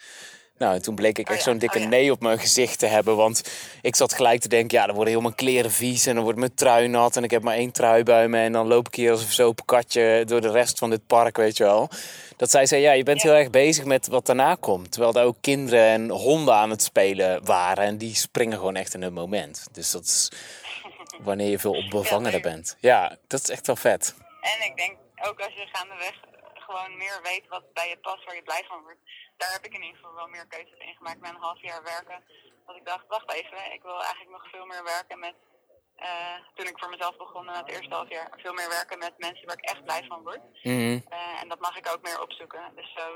[0.58, 2.86] Nou, en toen bleek ik Oh echt zo'n dikke oh nee op mijn gezicht te
[2.86, 3.16] hebben.
[3.16, 3.50] Want
[3.82, 6.38] ik zat gelijk te denken, ja, dan worden heel mijn kleren vies en dan wordt
[6.38, 7.16] mijn trui nat.
[7.16, 9.32] En ik heb maar één trui bij me en dan loop ik hier als een
[9.32, 11.88] zopenkatje door de rest van dit park, weet je wel.
[12.36, 14.92] Dat zij zei, ja, je bent heel erg bezig met wat daarna komt.
[14.92, 17.84] Terwijl er ook kinderen en honden aan het spelen waren.
[17.84, 19.66] En die springen gewoon echt in het moment.
[19.72, 20.30] Dus dat is
[21.28, 22.42] wanneer je veel onbevangener leuk.
[22.42, 22.76] bent.
[22.80, 24.14] Ja, dat is echt wel vet.
[24.40, 24.96] En ik denk
[25.28, 26.14] ook als je gaandeweg
[26.54, 29.00] gewoon meer weet wat bij je past, waar je blij van wordt.
[29.40, 31.82] Daar heb ik in ieder geval wel meer keuzes in gemaakt na een half jaar
[31.82, 32.18] werken.
[32.66, 35.34] Dat ik dacht, wacht even, ik wil eigenlijk nog veel meer werken met,
[35.96, 39.14] eh, toen ik voor mezelf begon na het eerste half jaar, veel meer werken met
[39.18, 40.40] mensen waar ik echt blij van word.
[40.62, 40.98] Mhm.
[41.08, 42.62] Eh, en dat mag ik ook meer opzoeken.
[42.74, 43.06] Dus zo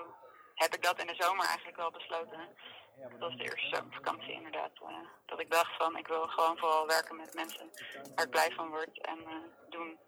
[0.54, 2.48] heb ik dat in de zomer eigenlijk wel besloten.
[2.96, 4.70] Dat was de eerste zomervakantie inderdaad.
[4.88, 7.70] eh, dat ik dacht van ik wil gewoon vooral werken met mensen
[8.14, 9.00] waar ik blij van word.
[9.00, 9.18] En
[9.70, 9.98] doen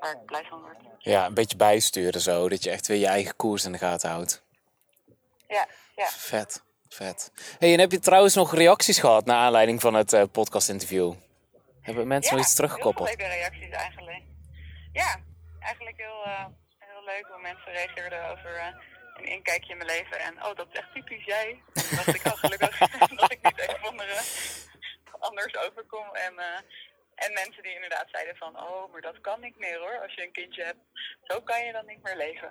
[0.00, 0.76] waar ik blij van word.
[0.98, 2.48] Ja, een beetje bijsturen zo.
[2.48, 4.42] Dat je echt weer je eigen koers in de gaten houdt.
[5.50, 6.06] Ja, ja.
[6.06, 7.32] Vet, vet.
[7.58, 11.14] Hey, en heb je trouwens nog reacties gehad naar aanleiding van het eh podcast-interview?
[11.80, 13.08] Hebben mensen nog iets teruggekoppeld?
[13.08, 14.22] Veel leuke reacties eigenlijk.
[14.92, 15.20] Ja,
[15.60, 16.46] eigenlijk heel, eh,
[16.78, 18.66] heel leuk hoe mensen reageerden over eh,
[19.16, 20.20] een inkijkje in mijn leven.
[20.20, 21.62] En oh, dat is echt typisch jij.
[21.72, 22.78] Dacht ik al gelukkig
[23.20, 24.22] dat ik niet tegen anderen
[25.18, 26.14] anders overkom.
[26.14, 26.34] En,
[27.24, 30.22] en mensen die inderdaad zeiden van, oh, maar dat kan niet meer hoor, als je
[30.22, 30.82] een kindje hebt.
[31.22, 32.50] Zo kan je dan niet meer leven.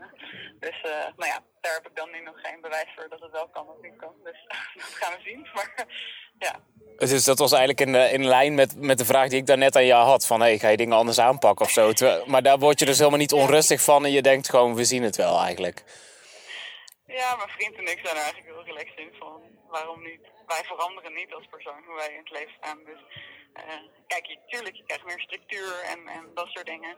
[0.60, 3.32] Dus, eh, nou ja, daar heb ik dan nu nog geen bewijs voor dat het
[3.32, 4.14] wel kan of niet kan.
[4.24, 4.40] Dus
[4.84, 5.48] dat gaan we zien.
[5.54, 5.86] Maar
[6.46, 6.54] ja,
[6.98, 9.76] Dus dat was eigenlijk in, eh, in lijn met, met de vraag die ik daarnet
[9.76, 10.26] aan jou had.
[10.28, 11.92] Van, hey, ga je dingen anders aanpakken of zo?
[12.32, 14.06] Maar daar word je dus helemaal niet onrustig van.
[14.06, 15.84] En je denkt gewoon, we zien het wel eigenlijk.
[17.06, 20.22] Ja, mijn vriend en ik zijn er eigenlijk heel relaxed in van waarom niet.
[20.48, 22.80] Wij veranderen niet als persoon hoe wij in het leven staan.
[22.86, 23.02] Dus
[24.08, 26.98] kijk, je, tuurlijk, je krijgt meer structuur en, en dat soort dingen.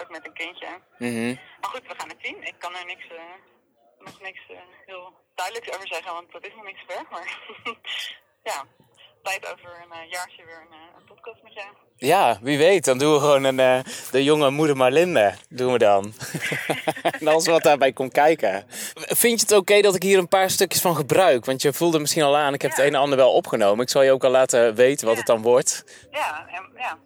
[0.00, 0.80] Ook met een kindje.
[0.98, 1.34] Mhm.
[1.60, 2.42] Maar goed, we gaan het zien.
[2.42, 3.34] Ik kan er niks, eh,
[3.98, 7.02] nog niks eh, heel duidelijks over zeggen, want dat is nog niet ver.
[7.10, 7.38] Maar
[8.50, 8.66] ja,
[9.22, 11.66] tijd over een eh, jaartje weer een, eh, een podcast met jou.
[11.96, 12.84] Ja, wie weet.
[12.84, 13.78] Dan doen we gewoon een, eh,
[14.10, 15.34] de jonge moeder Marlinde.
[15.48, 16.12] Doen we dan.
[17.20, 18.64] en alles wat daarbij komt kijken.
[18.94, 21.44] Vind je het oké dat ik hier een paar stukjes van gebruik?
[21.44, 23.84] Want je voelde misschien al aan, ik heb het een en ander wel opgenomen.
[23.84, 25.84] Ik zal je ook al laten weten wat het dan wordt.
[26.10, 26.98] Ja, ja,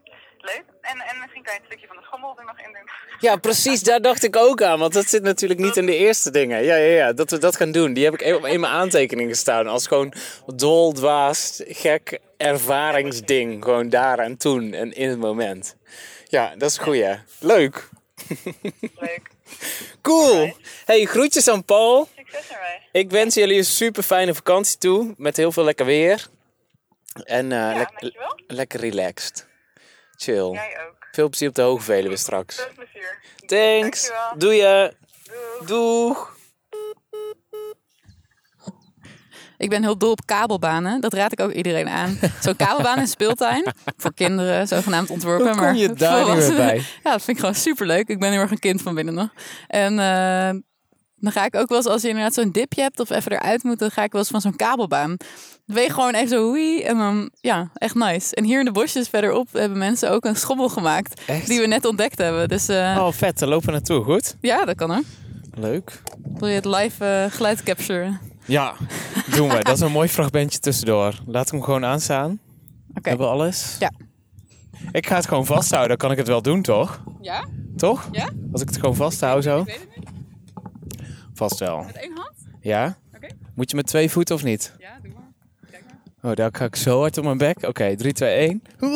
[0.45, 0.65] leuk.
[0.81, 2.91] En, en misschien kan je het stukje van de schommel er nog in doen.
[3.21, 4.79] Ja, precies, daar dacht ik ook aan.
[4.79, 6.65] Want dat zit natuurlijk niet in de eerste dingen.
[6.65, 7.93] Ja, ja, ja, dat we dat gaan doen.
[7.93, 9.67] Die heb ik in in mijn aantekeningen staan.
[9.67, 10.13] Als gewoon
[10.47, 13.65] dol, dwaas, gek ervaringsding.
[13.65, 15.77] Gewoon daar en toen en in het moment.
[16.25, 17.15] Ja, dat is goed, hè.
[17.39, 17.89] Leuk.
[18.81, 19.31] Leuk.
[20.03, 20.57] Cool.
[20.85, 22.09] Hey, groetjes aan Paul.
[22.17, 22.79] Succes ermee.
[22.93, 25.15] Ik wens jullie een super fijne vakantie toe.
[25.17, 26.27] Met heel veel lekker weer.
[27.25, 27.91] En eh, Ja,
[28.47, 29.47] lekker relaxed.
[30.25, 30.51] Chill.
[30.53, 31.09] Jij ook.
[31.13, 32.57] Veel plezier op de Hoge Veluwe straks.
[32.57, 33.19] Veel plezier.
[33.47, 34.09] Thanks.
[34.09, 34.39] Dankjewel.
[34.39, 34.95] Doe je.
[35.67, 35.67] Doeg.
[35.67, 36.33] Doeg.
[39.59, 41.01] Ik ben heel dol op kabelbanen.
[41.01, 42.19] Dat raad ik ook iedereen aan.
[42.41, 43.73] Zo'n kabelbaan in speeltuin.
[43.97, 45.47] Voor kinderen, zogenaamd ontworpen.
[45.47, 46.77] Hoe kom maar je daar nu weer bij?
[47.05, 48.09] Ja, dat vind ik gewoon superleuk.
[48.09, 49.29] Ik ben heel erg een kind van binnen nog.
[49.67, 50.61] En eh,
[51.25, 53.63] dan ga ik ook wel eens, als je inderdaad zo'n dipje hebt of even eruit
[53.63, 55.17] moet, dan ga ik wel eens van zo'n kabelbaan.
[55.67, 58.35] Dan ben je gewoon even zo wie en dan, ja, echt nice.
[58.35, 61.21] En hier in de bosjes verderop hebben mensen ook een schommel gemaakt.
[61.27, 61.47] Echt?
[61.47, 62.49] Die we net ontdekt hebben.
[62.49, 63.39] Dus eh, Oh, vet.
[63.39, 64.05] Daar lopen we naartoe.
[64.05, 64.37] Goed.
[64.41, 65.01] ja, dat kan hè.
[65.55, 66.03] Leuk.
[66.39, 68.21] Wil je het live eh, geluid capturen?
[68.47, 68.75] Ja,
[69.37, 69.63] doen we.
[69.65, 71.21] Dat is een mooi fragmentje tussendoor.
[71.27, 72.41] Laat hem gewoon aanstaan.
[72.95, 73.09] Oké.
[73.09, 73.77] Hebben we alles?
[73.79, 73.91] Ja.
[74.93, 77.03] Ik ga het gewoon vasthouden, dan kan ik het wel doen, toch?
[77.21, 77.45] Ja?
[77.77, 78.09] Toch?
[78.13, 78.29] Ja?
[78.53, 79.65] Als ik het gewoon vasthoud zo?
[79.65, 80.09] weet het niet.
[81.35, 81.83] Vast wel.
[81.85, 82.35] Met één hand?
[82.61, 82.97] Ja?
[83.17, 83.27] Oké.
[83.55, 84.75] Moet je met twee voeten of niet?
[84.79, 85.33] Ja, doe maar.
[85.71, 85.85] Kijk
[86.21, 86.31] maar.
[86.31, 87.63] Oh, daar ga ik zo hard op mijn bek.
[87.63, 88.63] Oké, 3, 2, 1.
[88.79, 88.89] Hier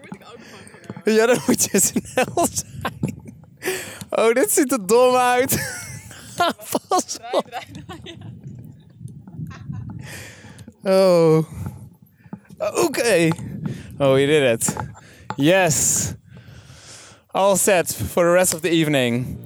[0.00, 0.38] moet ik ook
[1.02, 3.14] van Ja, dan moet je snel zijn.
[4.10, 5.52] Oh, dit ziet er dom uit.
[6.88, 7.44] Vast wel.
[10.82, 11.44] Oh.
[12.84, 13.28] Oké.
[13.98, 14.76] Oh, you did it.
[15.36, 16.12] Yes.
[17.36, 19.38] All set for the rest of the evening.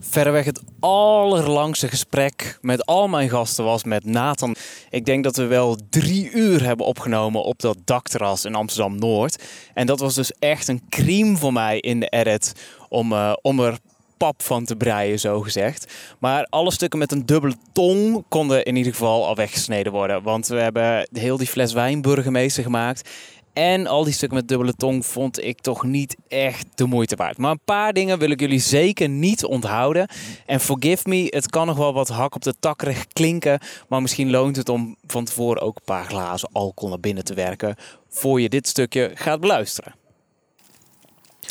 [0.00, 4.54] Verreweg het allerlangste gesprek met al mijn gasten was met Nathan.
[4.90, 9.44] Ik denk dat we wel drie uur hebben opgenomen op dat dakterras in Amsterdam-Noord.
[9.74, 12.52] En dat was dus echt een crime voor mij in de edit
[12.88, 13.78] om, eh, om er
[14.16, 15.94] pap van te breien, zo gezegd.
[16.18, 20.22] Maar alle stukken met een dubbele tong konden in ieder geval al weggesneden worden.
[20.22, 23.08] Want we hebben heel die fles wijn burgemeester gemaakt.
[23.52, 27.38] En al die stukken met dubbele tong vond ik toch niet echt de moeite waard.
[27.38, 30.08] Maar een paar dingen wil ik jullie zeker niet onthouden.
[30.46, 33.60] En forgive me, het kan nog wel wat hak op de takkerig klinken.
[33.88, 37.34] Maar misschien loont het om van tevoren ook een paar glazen alcohol naar binnen te
[37.34, 37.76] werken.
[38.08, 39.94] Voor je dit stukje gaat beluisteren.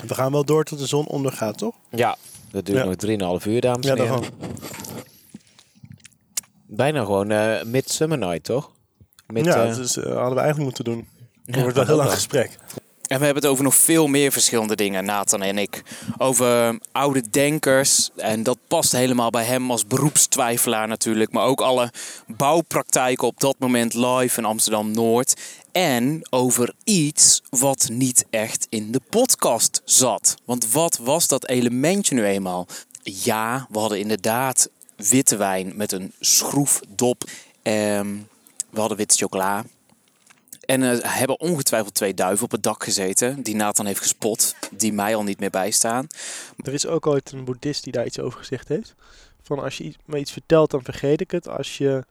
[0.07, 1.75] We gaan wel door tot de zon ondergaat, toch?
[1.89, 2.17] Ja,
[2.55, 2.83] dat duurt Ja.
[2.85, 4.21] nog 3,5 uur, dames en Ja, heren.
[4.21, 4.31] dan
[6.67, 8.71] Bijna gewoon eh Midsummer Night, toch?
[9.27, 11.07] Met, ja, eh, dus eh, hadden we eigenlijk moeten doen.
[11.45, 12.57] Het ja, wordt wel heel lang gesprek.
[13.07, 15.83] En we hebben het over nog veel meer verschillende dingen, Nathan en ik.
[16.17, 18.09] Over oude denkers.
[18.15, 21.31] En dat past helemaal bij hem als beroepstwijfelaar natuurlijk.
[21.31, 21.91] Maar ook alle
[22.27, 25.33] bouwpraktijken op dat moment live in Amsterdam-Noord.
[25.75, 30.35] En over iets wat niet echt in de podcast zat.
[30.45, 32.67] Want wat was dat elementje nu eenmaal?
[33.03, 37.23] Ja, we hadden inderdaad witte wijn met een schroefdop.
[37.61, 38.15] Ehm,
[38.69, 39.65] we hadden witte chocola.
[40.65, 43.43] En er hebben ongetwijfeld twee duiven op het dak gezeten.
[43.43, 44.55] Die Nathan heeft gespot.
[44.71, 46.07] Die mij al niet meer bijstaan.
[46.57, 48.95] Er is ook ooit een boeddhist die daar iets over gezegd heeft.
[49.41, 51.47] Van als je me iets vertelt, dan vergeet ik het.
[51.47, 52.03] Als je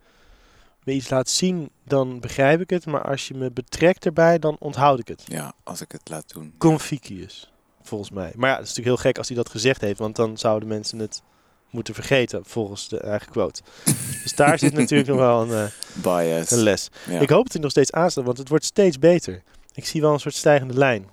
[0.85, 2.87] me iets laat zien, dan begrijp ik het.
[2.87, 5.23] Maar als je me betrekt erbij, dan onthoud ik het.
[5.27, 6.55] Ja, als ik het laat doen.
[6.59, 8.33] Confucius, volgens mij.
[8.37, 9.99] Maar ja, het is natuurlijk heel gek als hij dat gezegd heeft.
[9.99, 11.23] Want dan zouden mensen het
[11.71, 13.63] moeten vergeten, volgens de eigen quote.
[14.23, 15.71] dus daar zit natuurlijk nog wel een, eh,
[16.03, 16.51] Bias.
[16.51, 16.89] een les.
[17.09, 17.21] Ja.
[17.21, 19.43] Ik hoop dat het nog steeds aanstaat, want het wordt steeds beter.
[19.73, 21.07] Ik zie wel een soort stijgende lijn.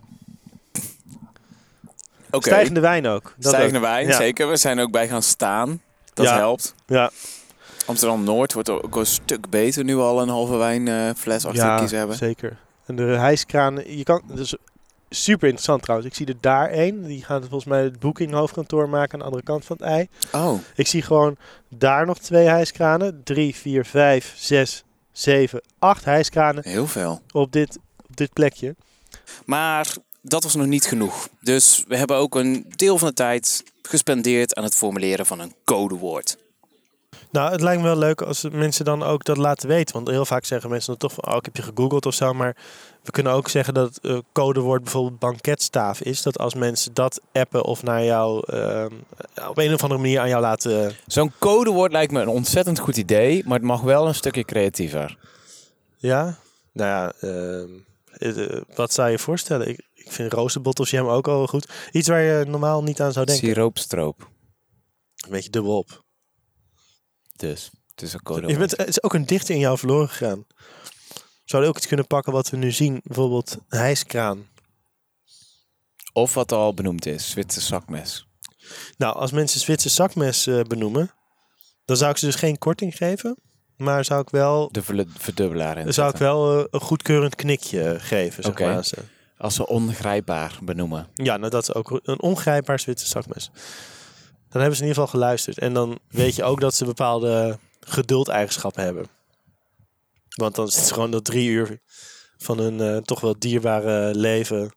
[2.32, 3.34] Stijgende wijn ook.
[3.38, 3.84] Dat stijgende ook.
[3.86, 4.16] wijn, Ja.
[4.18, 4.50] zeker.
[4.50, 5.82] We zijn ook bij gaan staan.
[6.14, 6.36] Dat Ja.
[6.36, 6.76] helpt.
[6.86, 7.12] Ja,
[7.86, 11.78] Amsterdam-Noord wordt ook een stuk beter nu we al een halve wijnfles achter de ja
[11.78, 12.16] kiezen hebben.
[12.18, 12.58] zeker.
[12.86, 14.56] En de hijskranen, je kan, is
[15.10, 16.10] super interessant trouwens.
[16.10, 19.26] Ik zie er daar één, die gaat volgens mij het boeking hoofdkantoor maken aan de
[19.26, 20.08] andere kant van het ei.
[20.32, 21.36] Oh, Ik zie gewoon
[21.70, 23.22] daar nog twee hijskranen.
[23.24, 27.22] Drie, vier, vijf, zes, zeven, acht hijskranen heel veel.
[27.32, 27.78] op dit,
[28.10, 28.76] op dit plekje.
[29.46, 31.28] Maar dat was nog niet genoeg.
[31.42, 35.54] Dus we hebben ook een deel van de tijd gespendeerd aan het formuleren van een
[35.66, 36.38] codewoord.
[37.32, 39.96] Nou, het lijkt me wel leuk als mensen dan ook dat laten weten.
[39.96, 42.34] Want heel vaak zeggen mensen dan toch van, oh, ik heb je gegoogeld of zo.
[42.34, 42.56] Maar
[43.04, 46.22] we kunnen ook zeggen dat eh, codewoord bijvoorbeeld banketstaaf is.
[46.22, 48.94] Dat als mensen dat appen of naar jou ehm,
[49.48, 50.96] op een of andere manier aan jou laten...
[51.08, 55.18] Zo'n codewoord lijkt me een ontzettend goed idee, maar het mag wel een stukje creatiever.
[55.98, 56.38] Ja?
[56.74, 59.68] Nou ja, eh, wat zou je voorstellen?
[59.68, 61.70] Ik, ik vind roosterbottles ook al goed.
[61.92, 63.48] Iets waar je normaal niet aan zou denken.
[63.48, 64.30] Siroopstroop.
[65.26, 66.04] Een beetje dubbel op.
[67.42, 68.58] Dus, het is een Je codewoord.
[68.58, 70.46] bent, er is ook een dichter in jou verloren gegaan.
[71.46, 73.02] Zou je ook iets kunnen pakken wat we nu zien?
[73.04, 74.50] Bijvoorbeeld hijskraan.
[76.14, 78.28] Of wat al benoemd is, Zwitser zakmes.
[78.98, 81.12] Nou, als mensen Zwitser zakmes eh, benoemen,
[81.86, 83.38] dan zou ik ze dus geen korting geven.
[83.78, 88.02] Maar zou ik wel, De verdubbelaar in zou ik wel eh, een goedkeurend knikje eh,
[88.04, 88.44] geven.
[88.44, 88.98] Zeg maar, ze.
[89.38, 91.08] Als ze ongrijpbaar benoemen.
[91.14, 93.52] Ja, nou dat is ook een ongrijpbaar Zwitser zakmes.
[94.52, 95.58] Dan hebben ze in ieder geval geluisterd.
[95.58, 99.08] En dan weet je ook dat ze bepaalde geduldeigenschappen hebben.
[100.36, 101.80] Want dan zit ze gewoon dat drie uur
[102.38, 104.76] van hun eh, toch wel dierbare leven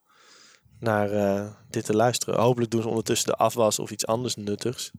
[0.79, 2.41] naar eh, dit te luisteren.
[2.41, 4.91] Hopelijk doen ze ondertussen de afwas of iets anders nuttigs.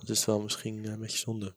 [0.00, 1.56] Dat is wel misschien eh, een beetje zonde.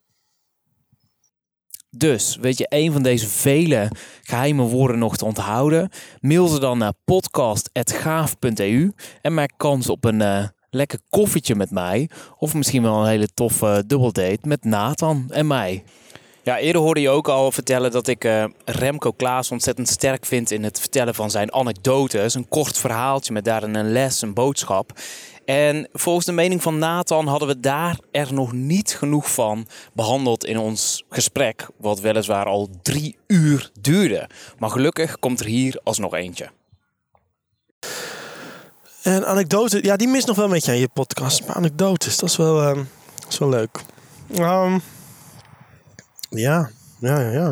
[1.89, 5.89] Dus, weet je, een van deze vele geheime woorden nog te onthouden?
[6.19, 12.09] Mail ze dan naar podcast.gaaf.eu en maak kans op een lekker koffietje met mij.
[12.37, 15.83] Of misschien wel een hele toffe dubbeldate met Nathan en mij.
[16.43, 20.51] Ja, eerder hoorde je ook al vertellen dat ik eh, Remco Klaas ontzettend sterk vind
[20.51, 22.33] in het vertellen van zijn anekdotes.
[22.33, 24.91] Een kort verhaaltje met daarin een les, een boodschap.
[25.45, 30.45] En volgens de mening van Nathan hadden we daar er nog niet genoeg van behandeld
[30.45, 31.67] in ons gesprek.
[31.77, 34.29] Wat weliswaar al drie uur duurde.
[34.57, 36.49] Maar gelukkig komt er hier alsnog eentje.
[39.01, 41.45] En anekdote, ja, die mist nog wel een beetje aan je podcast.
[41.45, 42.83] Maar anekdotes, dat is wel, ehm,
[43.29, 43.79] is wel leuk.
[44.33, 44.79] Ehm,
[46.29, 47.49] ja, ja, ja, ja.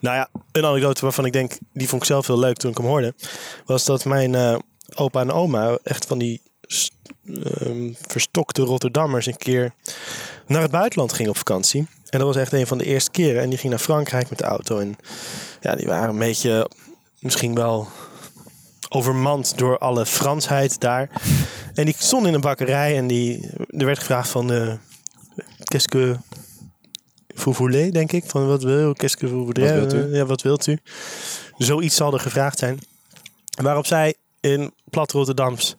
[0.00, 2.76] Nou ja, een anekdote waarvan ik denk, die vond ik zelf heel leuk toen ik
[2.76, 3.14] hem hoorde.
[3.64, 4.58] Was dat mijn eh,
[4.94, 6.42] opa en oma echt van die
[7.24, 9.72] ehm, verstokte Rotterdammers een keer
[10.46, 11.86] naar het buitenland gingen op vakantie.
[12.10, 13.42] En dat was echt een van de eerste keren.
[13.42, 14.78] En die ging naar Frankrijk met de auto.
[14.78, 14.96] En
[15.60, 16.70] ja, die waren een beetje,
[17.20, 17.88] misschien wel
[18.88, 21.10] overmand door alle Fransheid daar.
[21.74, 24.52] En die stond in een bakkerij en die, er werd gevraagd van...
[24.52, 24.72] eh
[25.68, 26.16] Qu'est-ce que
[27.34, 28.24] vous voulez, denk ik.
[28.26, 29.70] Van wat wil Qu'est-ce que vous voudrez?
[29.70, 30.16] Wat wilt u?
[30.16, 30.78] Ja, wat wilt u?
[31.56, 32.78] Zoiets zal er gevraagd zijn.
[33.62, 35.76] Waarop zij in plat Rotterdams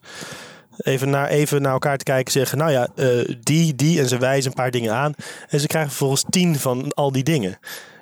[0.76, 2.58] even naar, even naar elkaar te kijken zeggen...
[2.58, 5.14] Nou ja, eh, die, die en ze wijzen een paar dingen aan.
[5.48, 7.58] En ze krijgen vervolgens tien van al die dingen.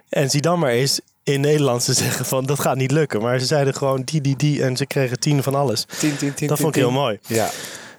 [0.09, 3.21] En zie dan maar eens in Nederlands te zeggen van dat gaat niet lukken.
[3.21, 5.87] Maar ze zeiden gewoon die, die, die en ze kregen tien van alles.
[5.99, 6.49] 10, 10, 10.
[6.49, 7.18] Dat vond ik heel mooi.
[7.27, 7.51] Ja.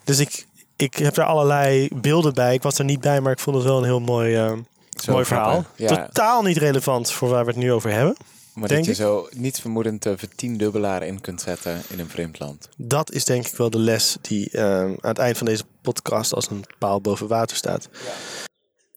[0.04, 0.46] Dus ik,
[0.76, 2.54] ik heb daar allerlei beelden bij.
[2.54, 4.52] Ik was er niet bij, maar ik vond het wel een heel mooi, eh,
[5.08, 5.66] mooi verhaal.
[5.76, 8.16] Ja, Totaal niet relevant voor waar we het nu over hebben.
[8.54, 9.08] maar denk dat je ik.
[9.08, 12.70] zo niet vermoedend uh, vertiendubbelaar in kunt zetten in een vreemd land.
[12.78, 16.34] Dat is denk ik wel de les die eh, aan het eind van deze podcast
[16.34, 17.90] als een paal boven water staat.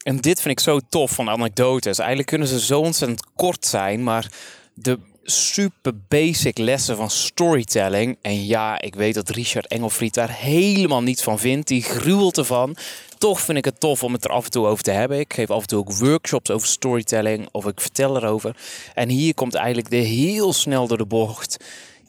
[0.03, 1.99] En dit vind ik zo tof van anekdotes.
[1.99, 4.31] Eigenlijk kunnen ze zo ontzettend kort zijn, maar
[4.75, 8.19] de super basic lessen van storytelling.
[8.23, 11.69] En ja, ik weet dat Richard Engelfried daar helemaal niets van vindt.
[11.69, 12.77] Die gruwelt ervan.
[13.19, 15.19] Toch vind ik het tof om het er af en toe over te hebben.
[15.19, 18.57] Ik geef af en toe ook workshops over storytelling of ik vertel erover.
[18.95, 21.57] En hier komt eigenlijk de heel snel door de bocht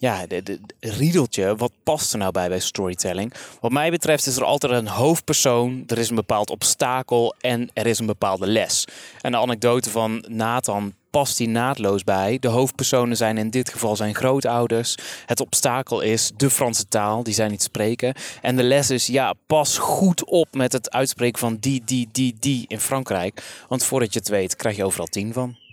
[0.04, 3.34] ja, de, de, de riedeltje, wat past er nou bij bij storytelling?
[3.60, 7.86] Wat mij betreft is er altijd een hoofdpersoon, er is een bepaald obstakel en er
[7.86, 8.84] is een bepaalde les.
[9.20, 12.38] En de anekdote van Nathan past die naadloos bij.
[12.40, 14.96] De hoofdpersonen zijn in dit geval zijn grootouders.
[15.26, 18.14] Het obstakel is de Franse taal, die zij niet spreken.
[18.42, 22.36] En de les is, ja, pas goed op met het uitspreken van die, die, die,
[22.40, 23.42] die in Frankrijk.
[23.68, 25.63] Want voordat je het weet, krijg je overal tien van.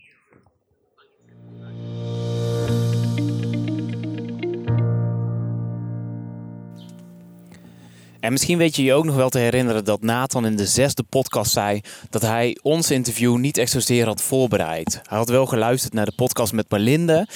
[8.21, 11.03] En misschien weet je je ook nog wel te herinneren dat Nathan in de zesde
[11.03, 15.01] podcast zei dat hij ons interview niet echt zozeer had voorbereid.
[15.03, 17.27] Hij had wel geluisterd naar de podcast met Marlinde,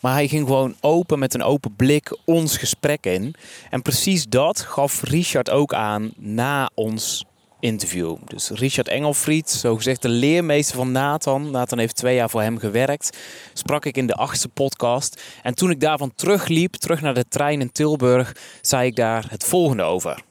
[0.00, 3.34] maar hij ging gewoon open met een open blik ons gesprek in.
[3.70, 7.24] En precies dat gaf Richard ook aan na ons
[7.58, 8.16] interview.
[8.24, 11.50] Dus Richard Engelfried, zogezegd de leermeester van Nathan.
[11.50, 13.18] Nathan heeft twee jaar voor hem gewerkt.
[13.52, 15.22] Sprak ik in de achtste podcast.
[15.42, 19.44] En toen ik daarvan terugliep, terug naar de trein in Tilburg, zei ik daar het
[19.44, 20.28] volgende over.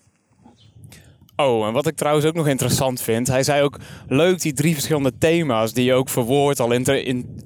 [1.42, 3.28] Oh, en wat ik trouwens ook nog interessant vind.
[3.28, 6.86] Hij zei ook, leuk die drie verschillende thema's die je ook verwoordt al in,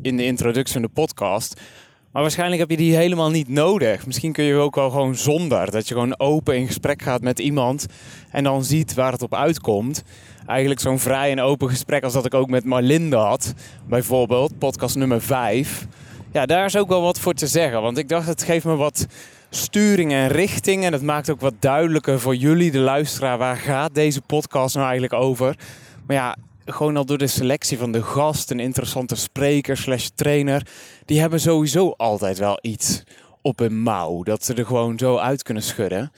[0.01, 1.61] in, de introductie van de podcast.
[2.11, 4.05] Maar waarschijnlijk heb je die helemaal niet nodig.
[4.05, 5.71] Misschien kun je ook wel gewoon zonder.
[5.71, 7.85] Dat je gewoon open in gesprek gaat met iemand
[8.31, 10.03] en dan ziet waar het op uitkomt.
[10.45, 13.53] Eigenlijk zo'n vrij en open gesprek als dat ik ook met Marlinde had.
[13.87, 15.87] Bijvoorbeeld, podcast nummer 5.
[16.31, 17.81] Ja, daar is ook wel wat voor te zeggen.
[17.81, 19.07] Want ik dacht, het geeft me wat
[19.55, 20.83] sturing en richting.
[20.83, 24.87] En het maakt ook wat duidelijker voor jullie, de luisteraar, waar gaat deze podcast nou
[24.87, 25.57] eigenlijk over.
[26.07, 26.35] Maar ja,
[26.65, 30.67] gewoon al door de selectie van de gast, een interessante spreker slash trainer.
[31.05, 33.03] Die hebben sowieso altijd wel iets
[33.41, 34.23] op hun mouw.
[34.23, 36.11] Dat ze er gewoon zo uit kunnen schudden.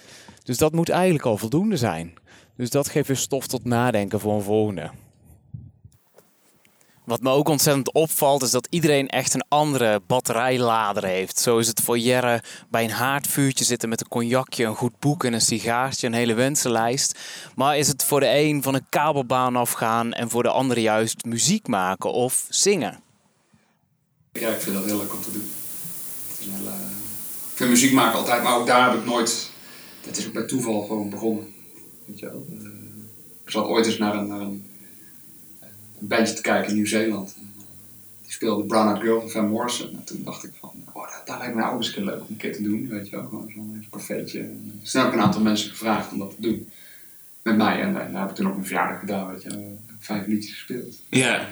[0.43, 2.13] Dus dat moet eigenlijk al voldoende zijn.
[2.57, 4.89] Dus dat geeft weer stof tot nadenken voor een volgende.
[7.05, 11.39] Wat me ook ontzettend opvalt is dat iedereen echt een andere batterijlader heeft.
[11.39, 15.23] Zo is het voor Jerre bij een haardvuurtje zitten met een cognacje, een goed boek
[15.23, 17.19] en een sigaartje, een hele wensenlijst.
[17.55, 21.25] Maar is het voor de een van een kabelbaan afgaan en voor de andere juist
[21.25, 22.99] muziek maken of zingen?
[24.31, 25.51] Ja, ik vind dat heel leuk om te doen.
[26.39, 26.69] Hele...
[27.51, 29.49] Ik vind muziek maken altijd, maar ook daar heb ik nooit...
[30.05, 31.53] Dat is ook bij toeval gewoon begonnen.
[32.05, 32.45] Weet je wel.
[32.51, 32.65] Eh,
[33.45, 34.69] Ik zat ooit eens naar een, naar een,
[35.99, 37.35] een bandje te kijken in Nieuw-Zeeland.
[37.37, 37.43] Eh,
[38.23, 39.89] Die speelde Brown Eyed Girl van Van Morrison.
[39.89, 42.19] En toen dacht ik van, oh, dat, dat lijkt me nou ook eens een leuk
[42.21, 42.87] om een keer te doen.
[42.89, 44.39] Weet je wel, gewoon zo'n cafeetje.
[44.39, 46.69] En, eh, Dus toen heb ik een aantal mensen gevraagd om dat te doen.
[47.41, 47.81] Met mij.
[47.81, 49.79] En, en daar heb ik toen op mijn verjaardag gedaan, weet je wel.
[49.99, 50.95] Vijf liedjes gespeeld.
[51.09, 51.47] Ja.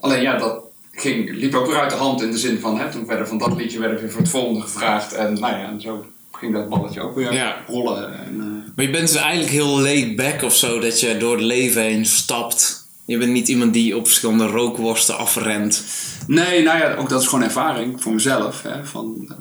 [0.00, 2.90] Alleen ja, dat ging, liep ook weer uit de hand in de zin van, hè,
[2.90, 5.12] toen werden van dat liedje werden weer voor het volgende gevraagd.
[5.12, 6.06] En nou ja, en zo
[6.38, 7.56] ging dat balletje ook weer Ja.
[7.66, 8.18] rollen.
[8.18, 11.32] En, eh, Maar je bent dus eigenlijk heel laid back of zo, dat je door
[11.36, 15.84] het leven heen stapt Je bent niet iemand die op verschillende rookworsten afrent.
[16.26, 18.62] Nee, nou ja, ook dat is gewoon ervaring voor mezelf.
[18.62, 19.36] Hè, van, eh,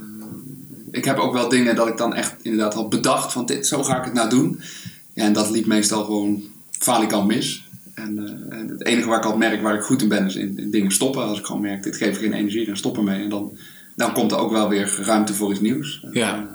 [0.91, 3.83] ik heb ook wel dingen dat ik dan echt inderdaad had bedacht van dit, zo
[3.83, 4.59] ga ik het nou doen.
[5.13, 6.43] Ja, en dat liep meestal gewoon
[6.79, 7.63] falikant mis.
[7.95, 10.57] En, en het enige waar ik al merk waar ik goed in ben is in,
[10.57, 11.23] in dingen stoppen.
[11.23, 13.23] Als ik gewoon merk, dit geeft geen energie, dan stop ermee.
[13.23, 13.57] En dan,
[13.95, 16.05] dan komt er ook wel weer ruimte voor iets nieuws.
[16.11, 16.47] Ja.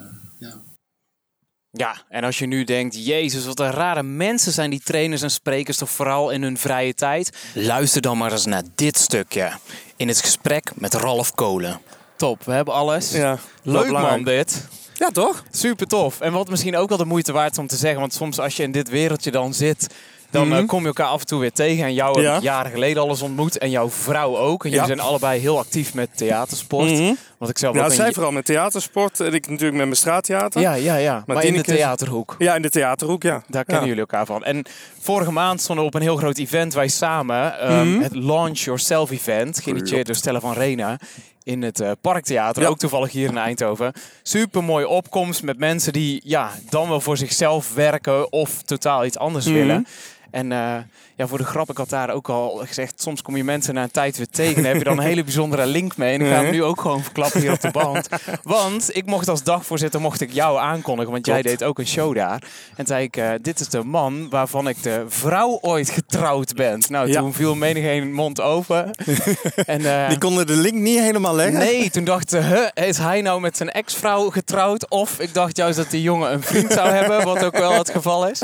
[1.75, 5.31] Ja, en als je nu denkt, jezus, wat een rare mensen zijn die trainers en
[5.31, 7.37] sprekers toch vooral in hun vrije tijd.
[7.55, 9.53] Luister dan maar eens naar dit stukje.
[9.97, 11.81] In het gesprek met Ralf Kolen.
[12.17, 13.13] Top, we hebben alles.
[13.13, 14.69] Ja, Leuk man dit.
[14.95, 15.45] Ja, toch?
[15.51, 16.21] Super tof.
[16.21, 18.57] En wat misschien ook wel de moeite waard is om te zeggen, want soms als
[18.57, 19.95] je in dit wereldje dan zit,
[20.33, 20.57] dan Mhm.
[20.59, 21.85] eh, kom je elkaar af en toe weer tegen.
[21.85, 24.65] En jou heb ik jaren geleden alles ontmoet en jouw vrouw ook.
[24.65, 26.91] En jullie zijn allebei heel actief met theatersport.
[26.91, 27.13] Mhm.
[27.39, 29.21] Want ik zelf Ja, een- zij vooral met theatersport.
[29.21, 30.61] En ik natuurlijk met mijn straattheater.
[30.61, 31.23] Ja, ja, ja.
[31.27, 32.35] Maar, in de theaterhoek.
[32.39, 33.43] Ja, in de theaterhoek, ja.
[33.49, 33.89] Daar kennen Ja.
[33.89, 34.45] jullie elkaar van.
[34.45, 34.65] En
[35.01, 37.59] vorige maand stonden we op een heel groot event, wij samen.
[37.59, 38.01] ehm, Mhm.
[38.03, 40.99] Het Launch Yourself event, geïnitieerd door Stella van Rena.
[41.45, 42.69] In het eh, Parktheater, Ja.
[42.69, 43.93] ook toevallig hier in Eindhoven.
[44.23, 49.19] Super mooie opkomst met mensen die ja, dan wel voor zichzelf werken of totaal iets
[49.19, 49.55] anders Mhm.
[49.55, 49.87] willen.
[50.33, 50.85] En eh,
[51.23, 53.83] ja, voor de grap, ik had daar ook al gezegd, soms kom je mensen na
[53.83, 56.15] een tijd weer tegen en heb je dan een hele bijzondere link mee.
[56.15, 58.09] En ik ga hem nu ook gewoon verklappen hier op de band.
[58.43, 62.15] Want ik mocht als dagvoorzitter mocht ik jou aankondigen, want jij deed ook een show
[62.15, 62.43] daar.
[62.77, 66.83] En zei ik, eh, dit is de man waarvan ik de vrouw ooit getrouwd ben.
[66.89, 67.21] Nou, Ja.
[67.21, 68.91] toen viel menigeen mond open.
[69.67, 71.59] en, eh, Die konden de link niet helemaal leggen.
[71.59, 74.91] Nee, toen dacht ze, huh, is hij nou met zijn ex-vrouw getrouwd?
[74.91, 77.91] Of ik dacht juist dat die jongen een vriend zou hebben, wat ook wel het
[77.91, 78.43] geval is.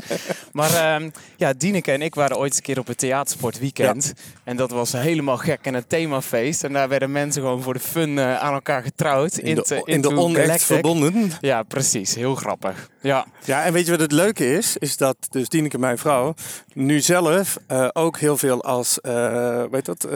[0.53, 4.13] Maar ehm, ja, Dieneke en ik waren ooit een keer op het theatersportweekend.
[4.45, 6.65] En dat was helemaal gek en een themafeest.
[6.65, 9.39] En daar werden mensen gewoon voor de fun eh, aan elkaar getrouwd.
[9.39, 11.33] In de, in de onecht verbonden.
[11.41, 12.15] Ja, precies.
[12.15, 12.89] Heel grappig.
[13.01, 13.27] Ja.
[13.45, 14.77] Ja, en weet je wat het leuke is?
[14.77, 16.35] Is dat dus Dieneke, mijn vrouw,
[16.73, 20.09] nu zelf eh, ook heel veel als eh, weet dat,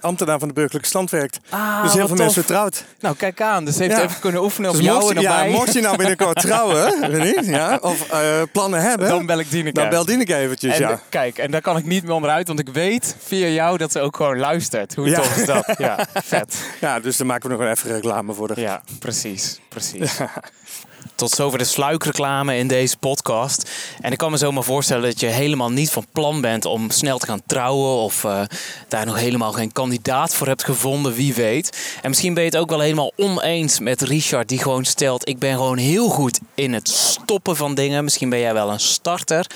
[0.00, 1.38] ambtenaar van de burgerlijke stand werkt.
[1.48, 2.24] Ah, dus heel veel tof.
[2.24, 2.84] mensen trouwt.
[3.00, 3.64] Nou, kijk aan.
[3.64, 4.02] Dus heeft Ja.
[4.02, 5.50] even kunnen oefenen op Dus jou mocht, en op ja, mij.
[5.50, 8.20] mocht je nou binnenkort trouwen, weet ja, of eh,
[8.52, 9.80] plannen hebben, Dan bel ik Dieneke.
[9.80, 10.74] dan bel Dieneke eventjes.
[10.74, 11.00] En ja.
[11.08, 14.00] kijk, en daar kan ik niet meer onderuit, want ik weet via jou dat ze
[14.00, 14.94] ook gewoon luistert.
[14.94, 15.74] Hoe tof is dat?
[15.78, 16.56] Ja, vet.
[16.80, 18.60] ja, dus dan maken we nog wel even reclame voor de.
[18.60, 19.60] Ja, precies.
[19.68, 20.12] precies.
[21.18, 23.70] Tot zover de sluikreclame in deze podcast.
[24.00, 27.18] En ik kan me zomaar voorstellen dat je helemaal niet van plan bent om snel
[27.18, 28.02] te gaan trouwen.
[28.02, 28.42] Of eh,
[28.88, 31.96] daar nog helemaal geen kandidaat voor hebt gevonden, wie weet.
[32.02, 35.38] En misschien ben je het ook wel helemaal oneens met Richard, die gewoon stelt: Ik
[35.38, 38.04] ben gewoon heel goed in het stoppen van dingen.
[38.04, 39.46] Misschien ben jij wel een starter.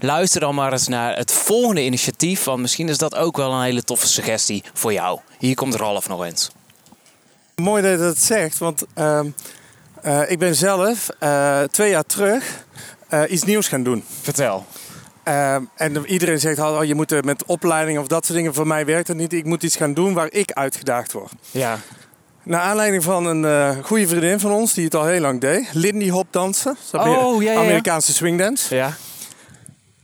[0.00, 2.44] Luister dan maar eens naar het volgende initiatief.
[2.44, 5.20] Want misschien is dat ook wel een hele toffe suggestie voor jou.
[5.38, 6.50] Hier komt Ralf nog eens.
[7.56, 9.26] Mooi dat je dat zegt, want ehm,
[10.02, 12.64] eh, ik ben zelf eh, twee jaar terug
[13.08, 14.04] eh, iets nieuws gaan doen.
[14.20, 14.66] Vertel.
[15.74, 18.54] En iedereen zegt, oh, je moet met opleiding of dat soort dingen.
[18.54, 19.32] Voor mij werkt dat niet.
[19.32, 21.32] Ik moet iets gaan doen waar ik uitgedaagd word.
[21.50, 21.78] Ja.
[22.42, 25.68] Naar aanleiding van een goede vriendin van ons, die het al heel lang deed.
[25.72, 26.76] Lindy Hop dansen.
[26.92, 27.58] Oh, ja, ja.
[27.58, 28.74] Amerikaanse swingdance.
[28.74, 28.96] Ja.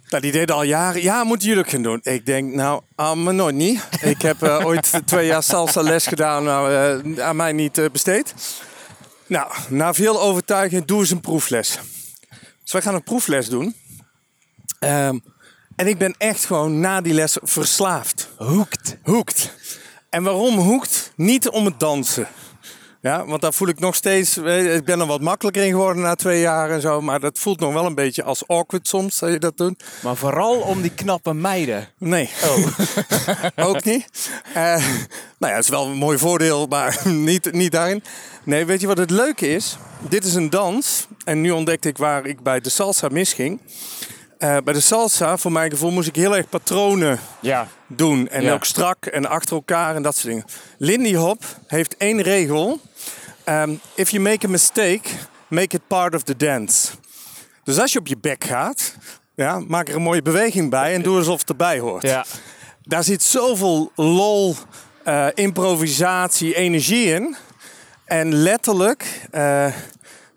[0.08, 1.02] Nou, die deed al jaren.
[1.02, 2.00] Ja, moeten jullie ook gaan doen.
[2.02, 3.88] Ik denk, nou, aan me nooit niet.
[4.00, 6.72] Ik heb ooit twee jaar salsa les gedaan, nou,
[7.16, 8.34] eh, aan mij niet besteed.
[9.28, 11.78] Nou, na veel overtuiging, doe eens een proefles.
[12.62, 13.74] Dus wij gaan een proefles doen.
[14.78, 15.18] Ehm,
[15.76, 18.28] en ik ben echt gewoon na die les verslaafd.
[18.36, 18.96] Hoekt.
[19.02, 19.54] Hoekt.
[20.10, 21.12] En waarom hoekt?
[21.16, 22.28] Niet om het dansen.
[23.00, 24.36] Ja, want daar voel ik nog steeds.
[24.38, 27.00] Ik ben er wat makkelijker in geworden na twee jaar en zo.
[27.00, 29.84] Maar dat voelt nog wel een beetje als awkward soms dat je dat doet.
[30.02, 31.88] Maar vooral om die knappe meiden.
[31.98, 32.30] Nee.
[32.44, 32.66] Oh.
[33.68, 34.30] Ook niet.
[34.54, 34.62] Eh,
[35.38, 38.02] nou ja, het is wel een mooi voordeel, maar niet, niet daarin.
[38.44, 39.76] Nee, weet je wat het leuke is?
[40.08, 41.06] Dit is een dans.
[41.24, 43.60] En nu ontdekte ik waar ik bij de salsa misging.
[44.38, 47.68] Eh, bij de salsa, voor mijn gevoel, moest ik heel erg patronen Ja.
[47.86, 48.28] doen.
[48.28, 48.52] En Ja.
[48.52, 50.44] ook strak en achter elkaar en dat soort dingen.
[50.78, 52.80] Lindy Hop heeft één regel.
[53.48, 55.10] Ehm, if you make a mistake,
[55.48, 56.88] make it part of the dance.
[57.64, 58.94] Dus als je op je bek gaat,
[59.34, 62.02] ja, maak er een mooie beweging bij en doe alsof het erbij hoort.
[62.02, 62.24] Ja.
[62.82, 64.54] Daar zit zoveel lol,
[65.04, 67.36] eh, improvisatie, energie in.
[68.04, 69.66] En letterlijk, eh,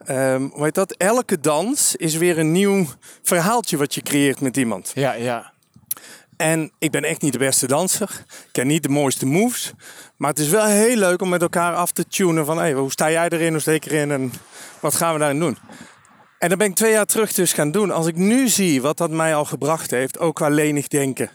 [0.06, 0.92] ehm, hoe heet dat?
[0.92, 2.86] Elke dans is weer een nieuw
[3.22, 4.92] verhaaltje wat je creëert met iemand.
[4.96, 5.51] Ja, ja.
[6.42, 8.24] En ik ben echt niet de beste danser.
[8.28, 9.74] Ik ken niet de mooiste moves.
[10.18, 12.58] Maar het is wel heel leuk om met elkaar af te tunen van...
[12.58, 14.34] Hey, hoe sta jij erin, hoe sta ik erin en
[14.80, 15.58] wat gaan we daarin doen?
[16.40, 17.92] En dat ben ik twee jaar terug dus gaan doen.
[17.92, 21.30] Als ik nu zie wat dat mij al gebracht heeft, ook qua lenig denken.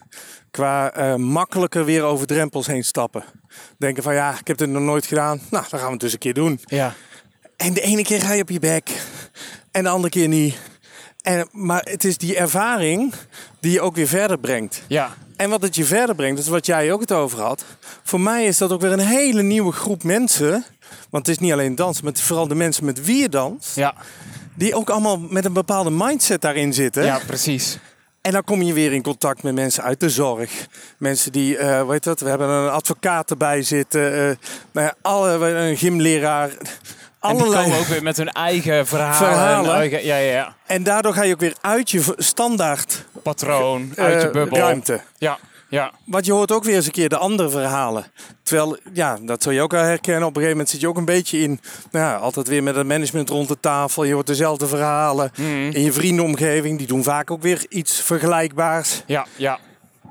[0.51, 3.25] Qua eh, makkelijker weer over drempels heen stappen.
[3.79, 5.41] Denken van ja, ik heb het nog nooit gedaan.
[5.51, 6.61] Nou, dan gaan we het dus een keer doen.
[6.65, 6.95] Ja.
[7.57, 8.91] En de ene keer ga je op je bek.
[9.71, 10.59] En de andere keer niet.
[11.27, 13.14] En, maar het is die ervaring
[13.61, 14.83] die je ook weer verder brengt.
[14.87, 15.14] Ja.
[15.37, 17.64] En wat het je verder brengt, dat is wat jij ook het over had.
[18.03, 20.64] Voor mij is dat ook weer een hele nieuwe groep mensen.
[21.11, 23.77] Want het is niet alleen dansen, maar vooral de mensen met wie je danst.
[23.77, 23.95] Ja.
[24.55, 27.05] Die ook allemaal met een bepaalde mindset daarin zitten.
[27.05, 27.79] Ja, precies.
[28.20, 30.66] En dan kom je weer in contact met mensen uit de zorg.
[30.99, 34.39] Mensen die, eh weet dat, we hebben een advocaat erbij zitten.
[34.72, 36.51] ja, alle, een gymleraar.
[37.29, 37.64] En die Allerlei.
[37.64, 39.16] komen ook weer met hun eigen verhalen.
[39.16, 39.70] Verhalen.
[39.70, 40.55] En eigen, ja, ja, ja.
[40.66, 44.59] En daardoor ga je ook weer uit je standaard Patroon, uit je eh, bubbel.
[44.59, 45.01] ruimte.
[45.18, 45.93] Ja, ja.
[46.05, 48.05] Want je hoort ook weer eens een keer de andere verhalen.
[48.43, 50.22] Terwijl, ja, dat zul je ook wel herkennen.
[50.22, 51.61] Op een gegeven moment zit je ook een beetje in...
[51.91, 54.05] Nou ja, altijd weer met het management rond de tafel.
[54.05, 55.31] Je hoort dezelfde verhalen.
[55.37, 55.49] Mhm.
[55.51, 59.03] In je vriendenomgeving, die doen vaak ook weer iets vergelijkbaars.
[59.07, 59.59] Ja, ja.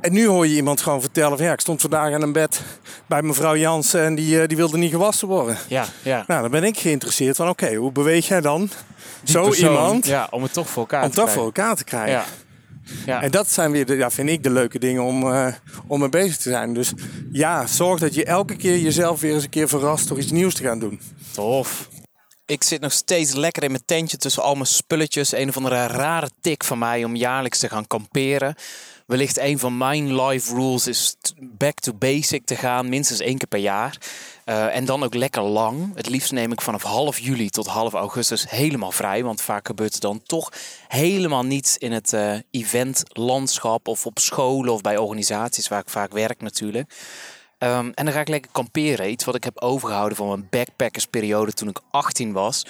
[0.02, 1.46] En nu hoor je iemand gewoon vertellen van...
[1.46, 2.62] Ja, ik stond vandaag aan een bed
[3.08, 4.04] bij mevrouw Jansen...
[4.04, 5.58] en die, eh, die wilde niet gewassen worden.
[5.68, 6.24] Ja, ja.
[6.28, 7.50] Nou, dan ben ik geïnteresseerd van...
[7.50, 10.06] Oké, hoe beweeg jij dan Die zo persoon, iemand...
[10.06, 11.34] Ja, om het toch voor elkaar om te krijgen.
[11.34, 12.12] voor elkaar te krijgen?
[12.12, 12.26] Ja.
[13.06, 13.22] Ja.
[13.22, 15.54] En dat zijn weer, de, ja, vind ik, de leuke dingen om, eh,
[15.88, 16.74] om mee bezig te zijn.
[16.74, 16.94] Dus
[17.32, 20.54] ja, zorg dat je elke keer jezelf weer eens een keer verrast door iets nieuws
[20.54, 21.00] te gaan doen.
[21.32, 21.90] Tof.
[22.46, 25.32] Ik zit nog steeds lekker in mijn tentje tussen al mijn spulletjes.
[25.32, 28.56] Een of andere rare tik van mij om jaarlijks te gaan kamperen.
[29.06, 33.48] Wellicht een van mijn life rules is back to basic te gaan, minstens één keer
[33.48, 33.98] per jaar.
[34.46, 35.96] Eh, en dan ook lekker lang.
[35.96, 39.24] Het liefst neem ik vanaf half juli tot half augustus helemaal vrij.
[39.24, 40.52] Want vaak gebeurt het dan toch
[40.88, 46.12] helemaal niets in het eh, eventlandschap of op scholen of bij organisaties waar ik vaak
[46.12, 46.94] werk natuurlijk.
[47.66, 49.12] Ehm, en dan ga ik lekker kamperen.
[49.12, 52.66] Iets wat ik heb overgehouden van mijn backpackersperiode toen ik 18 was.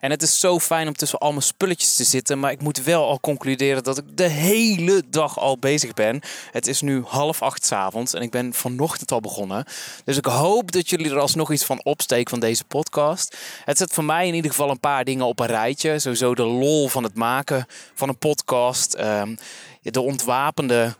[0.00, 2.38] En het is zo fijn om tussen al mijn spulletjes te zitten.
[2.38, 6.20] Maar ik moet wel al concluderen dat ik de hele dag al bezig ben.
[6.50, 9.64] Het is nu half acht 's avonds en ik ben vanochtend al begonnen.
[10.04, 13.36] Dus ik hoop dat jullie er alsnog iets van opsteken van deze podcast.
[13.64, 15.98] Het zet voor mij in ieder geval een paar dingen op een rijtje.
[15.98, 18.94] Sowieso de lol van het maken van een podcast.
[18.94, 19.36] ehm,
[19.82, 20.94] de ontwapende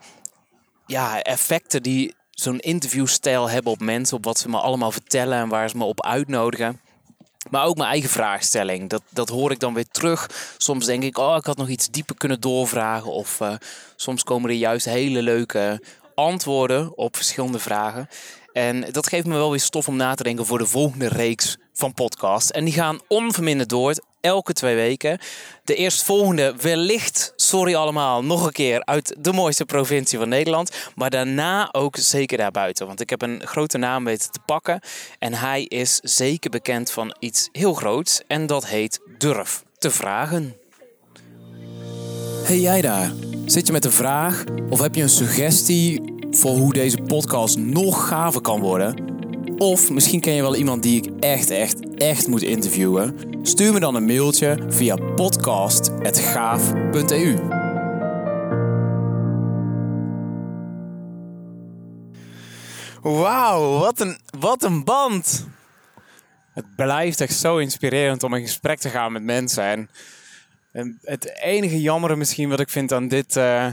[0.87, 5.49] ja, effecten die zo'n interviewstijl hebben op mensen, op wat ze me allemaal vertellen en
[5.49, 6.81] waar ze me op uitnodigen.
[7.51, 8.91] Maar ook mijn eigen vraagstelling.
[8.91, 10.31] Dat, dat hoor ik dan weer terug.
[10.57, 13.13] Soms denk ik, oh, ik had nog iets dieper kunnen doorvragen.
[13.13, 13.55] Of eh,
[13.97, 15.83] soms komen er juist hele leuke
[16.15, 18.09] antwoorden op verschillende vragen.
[18.53, 21.57] En dat geeft me wel weer stof om na te denken voor de volgende reeks
[21.77, 22.51] van podcasts.
[22.51, 25.19] En die gaan onverminderd door, elke twee weken.
[25.65, 30.71] De eerstvolgende wellicht, sorry allemaal, nog een keer uit de mooiste provincie van Nederland.
[30.95, 32.87] Maar daarna ook zeker daarbuiten.
[32.87, 34.81] Want ik heb een grote naam weten te pakken.
[35.19, 38.23] En hij is zeker bekend van iets heel groots.
[38.27, 40.57] En dat heet Durf te vragen.
[42.45, 43.13] Hey jij daar,
[43.47, 48.09] zit je met een vraag of heb je een suggestie voor hoe deze podcast nog
[48.09, 49.16] gaver kan worden?
[49.59, 53.17] Of misschien ken je wel iemand die ik echt, echt, echt moet interviewen?
[53.43, 57.39] Stuur me dan een mailtje via podcast.gaaf.eu.
[63.03, 65.47] Wauw, wat een, wat een band!
[66.53, 69.65] Het blijft echt zo inspirerend om in gesprek te gaan met mensen.
[69.65, 69.91] En,
[70.73, 73.67] en het enige jammere misschien wat ik vind aan dit, eh,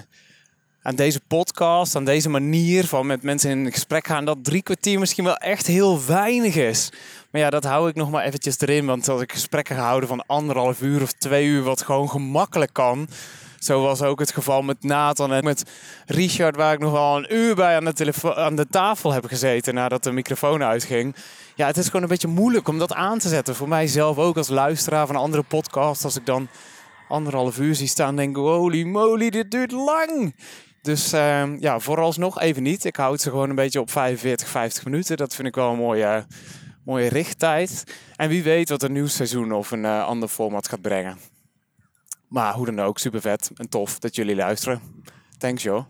[0.84, 5.00] aan deze podcast, aan deze manier van met mensen in gesprek gaan, dat drie kwartier
[5.00, 6.90] misschien wel echt heel weinig is.
[7.32, 10.10] Maar ja, dat hou ik nog maar eventjes erin, want als ik gesprekken ga houden
[10.10, 13.08] van anderhalf uur of twee uur, wat gewoon gemakkelijk kan.
[13.60, 15.64] Zo was ook het geval met Nathan en met
[16.06, 19.74] Richard, waar ik nog wel een uur bij aan de, aan de tafel heb gezeten
[19.74, 21.16] nadat de microfoon uitging.
[21.56, 23.56] Ja, het is gewoon een beetje moeilijk om dat aan te zetten.
[23.56, 26.04] Voor mijzelf ook als luisteraar van andere podcasts.
[26.04, 26.48] Als ik dan
[27.08, 30.34] anderhalf uur zie staan, denk ik, holy moly, dit duurt lang.
[30.84, 32.86] Dus ehm, ja, vooralsnog even niet.
[32.86, 35.18] Ik houd ze gewoon een beetje op 45, 50 minuten.
[35.18, 36.26] Dat vind ik wel een mooie,
[36.86, 37.84] mooie richttijd.
[38.16, 41.18] En wie weet wat een nieuw seizoen of een eh, ander format gaat brengen.
[42.28, 44.82] Maar hoe dan ook, super vet en tof dat jullie luisteren.
[45.38, 45.86] Thanks joh.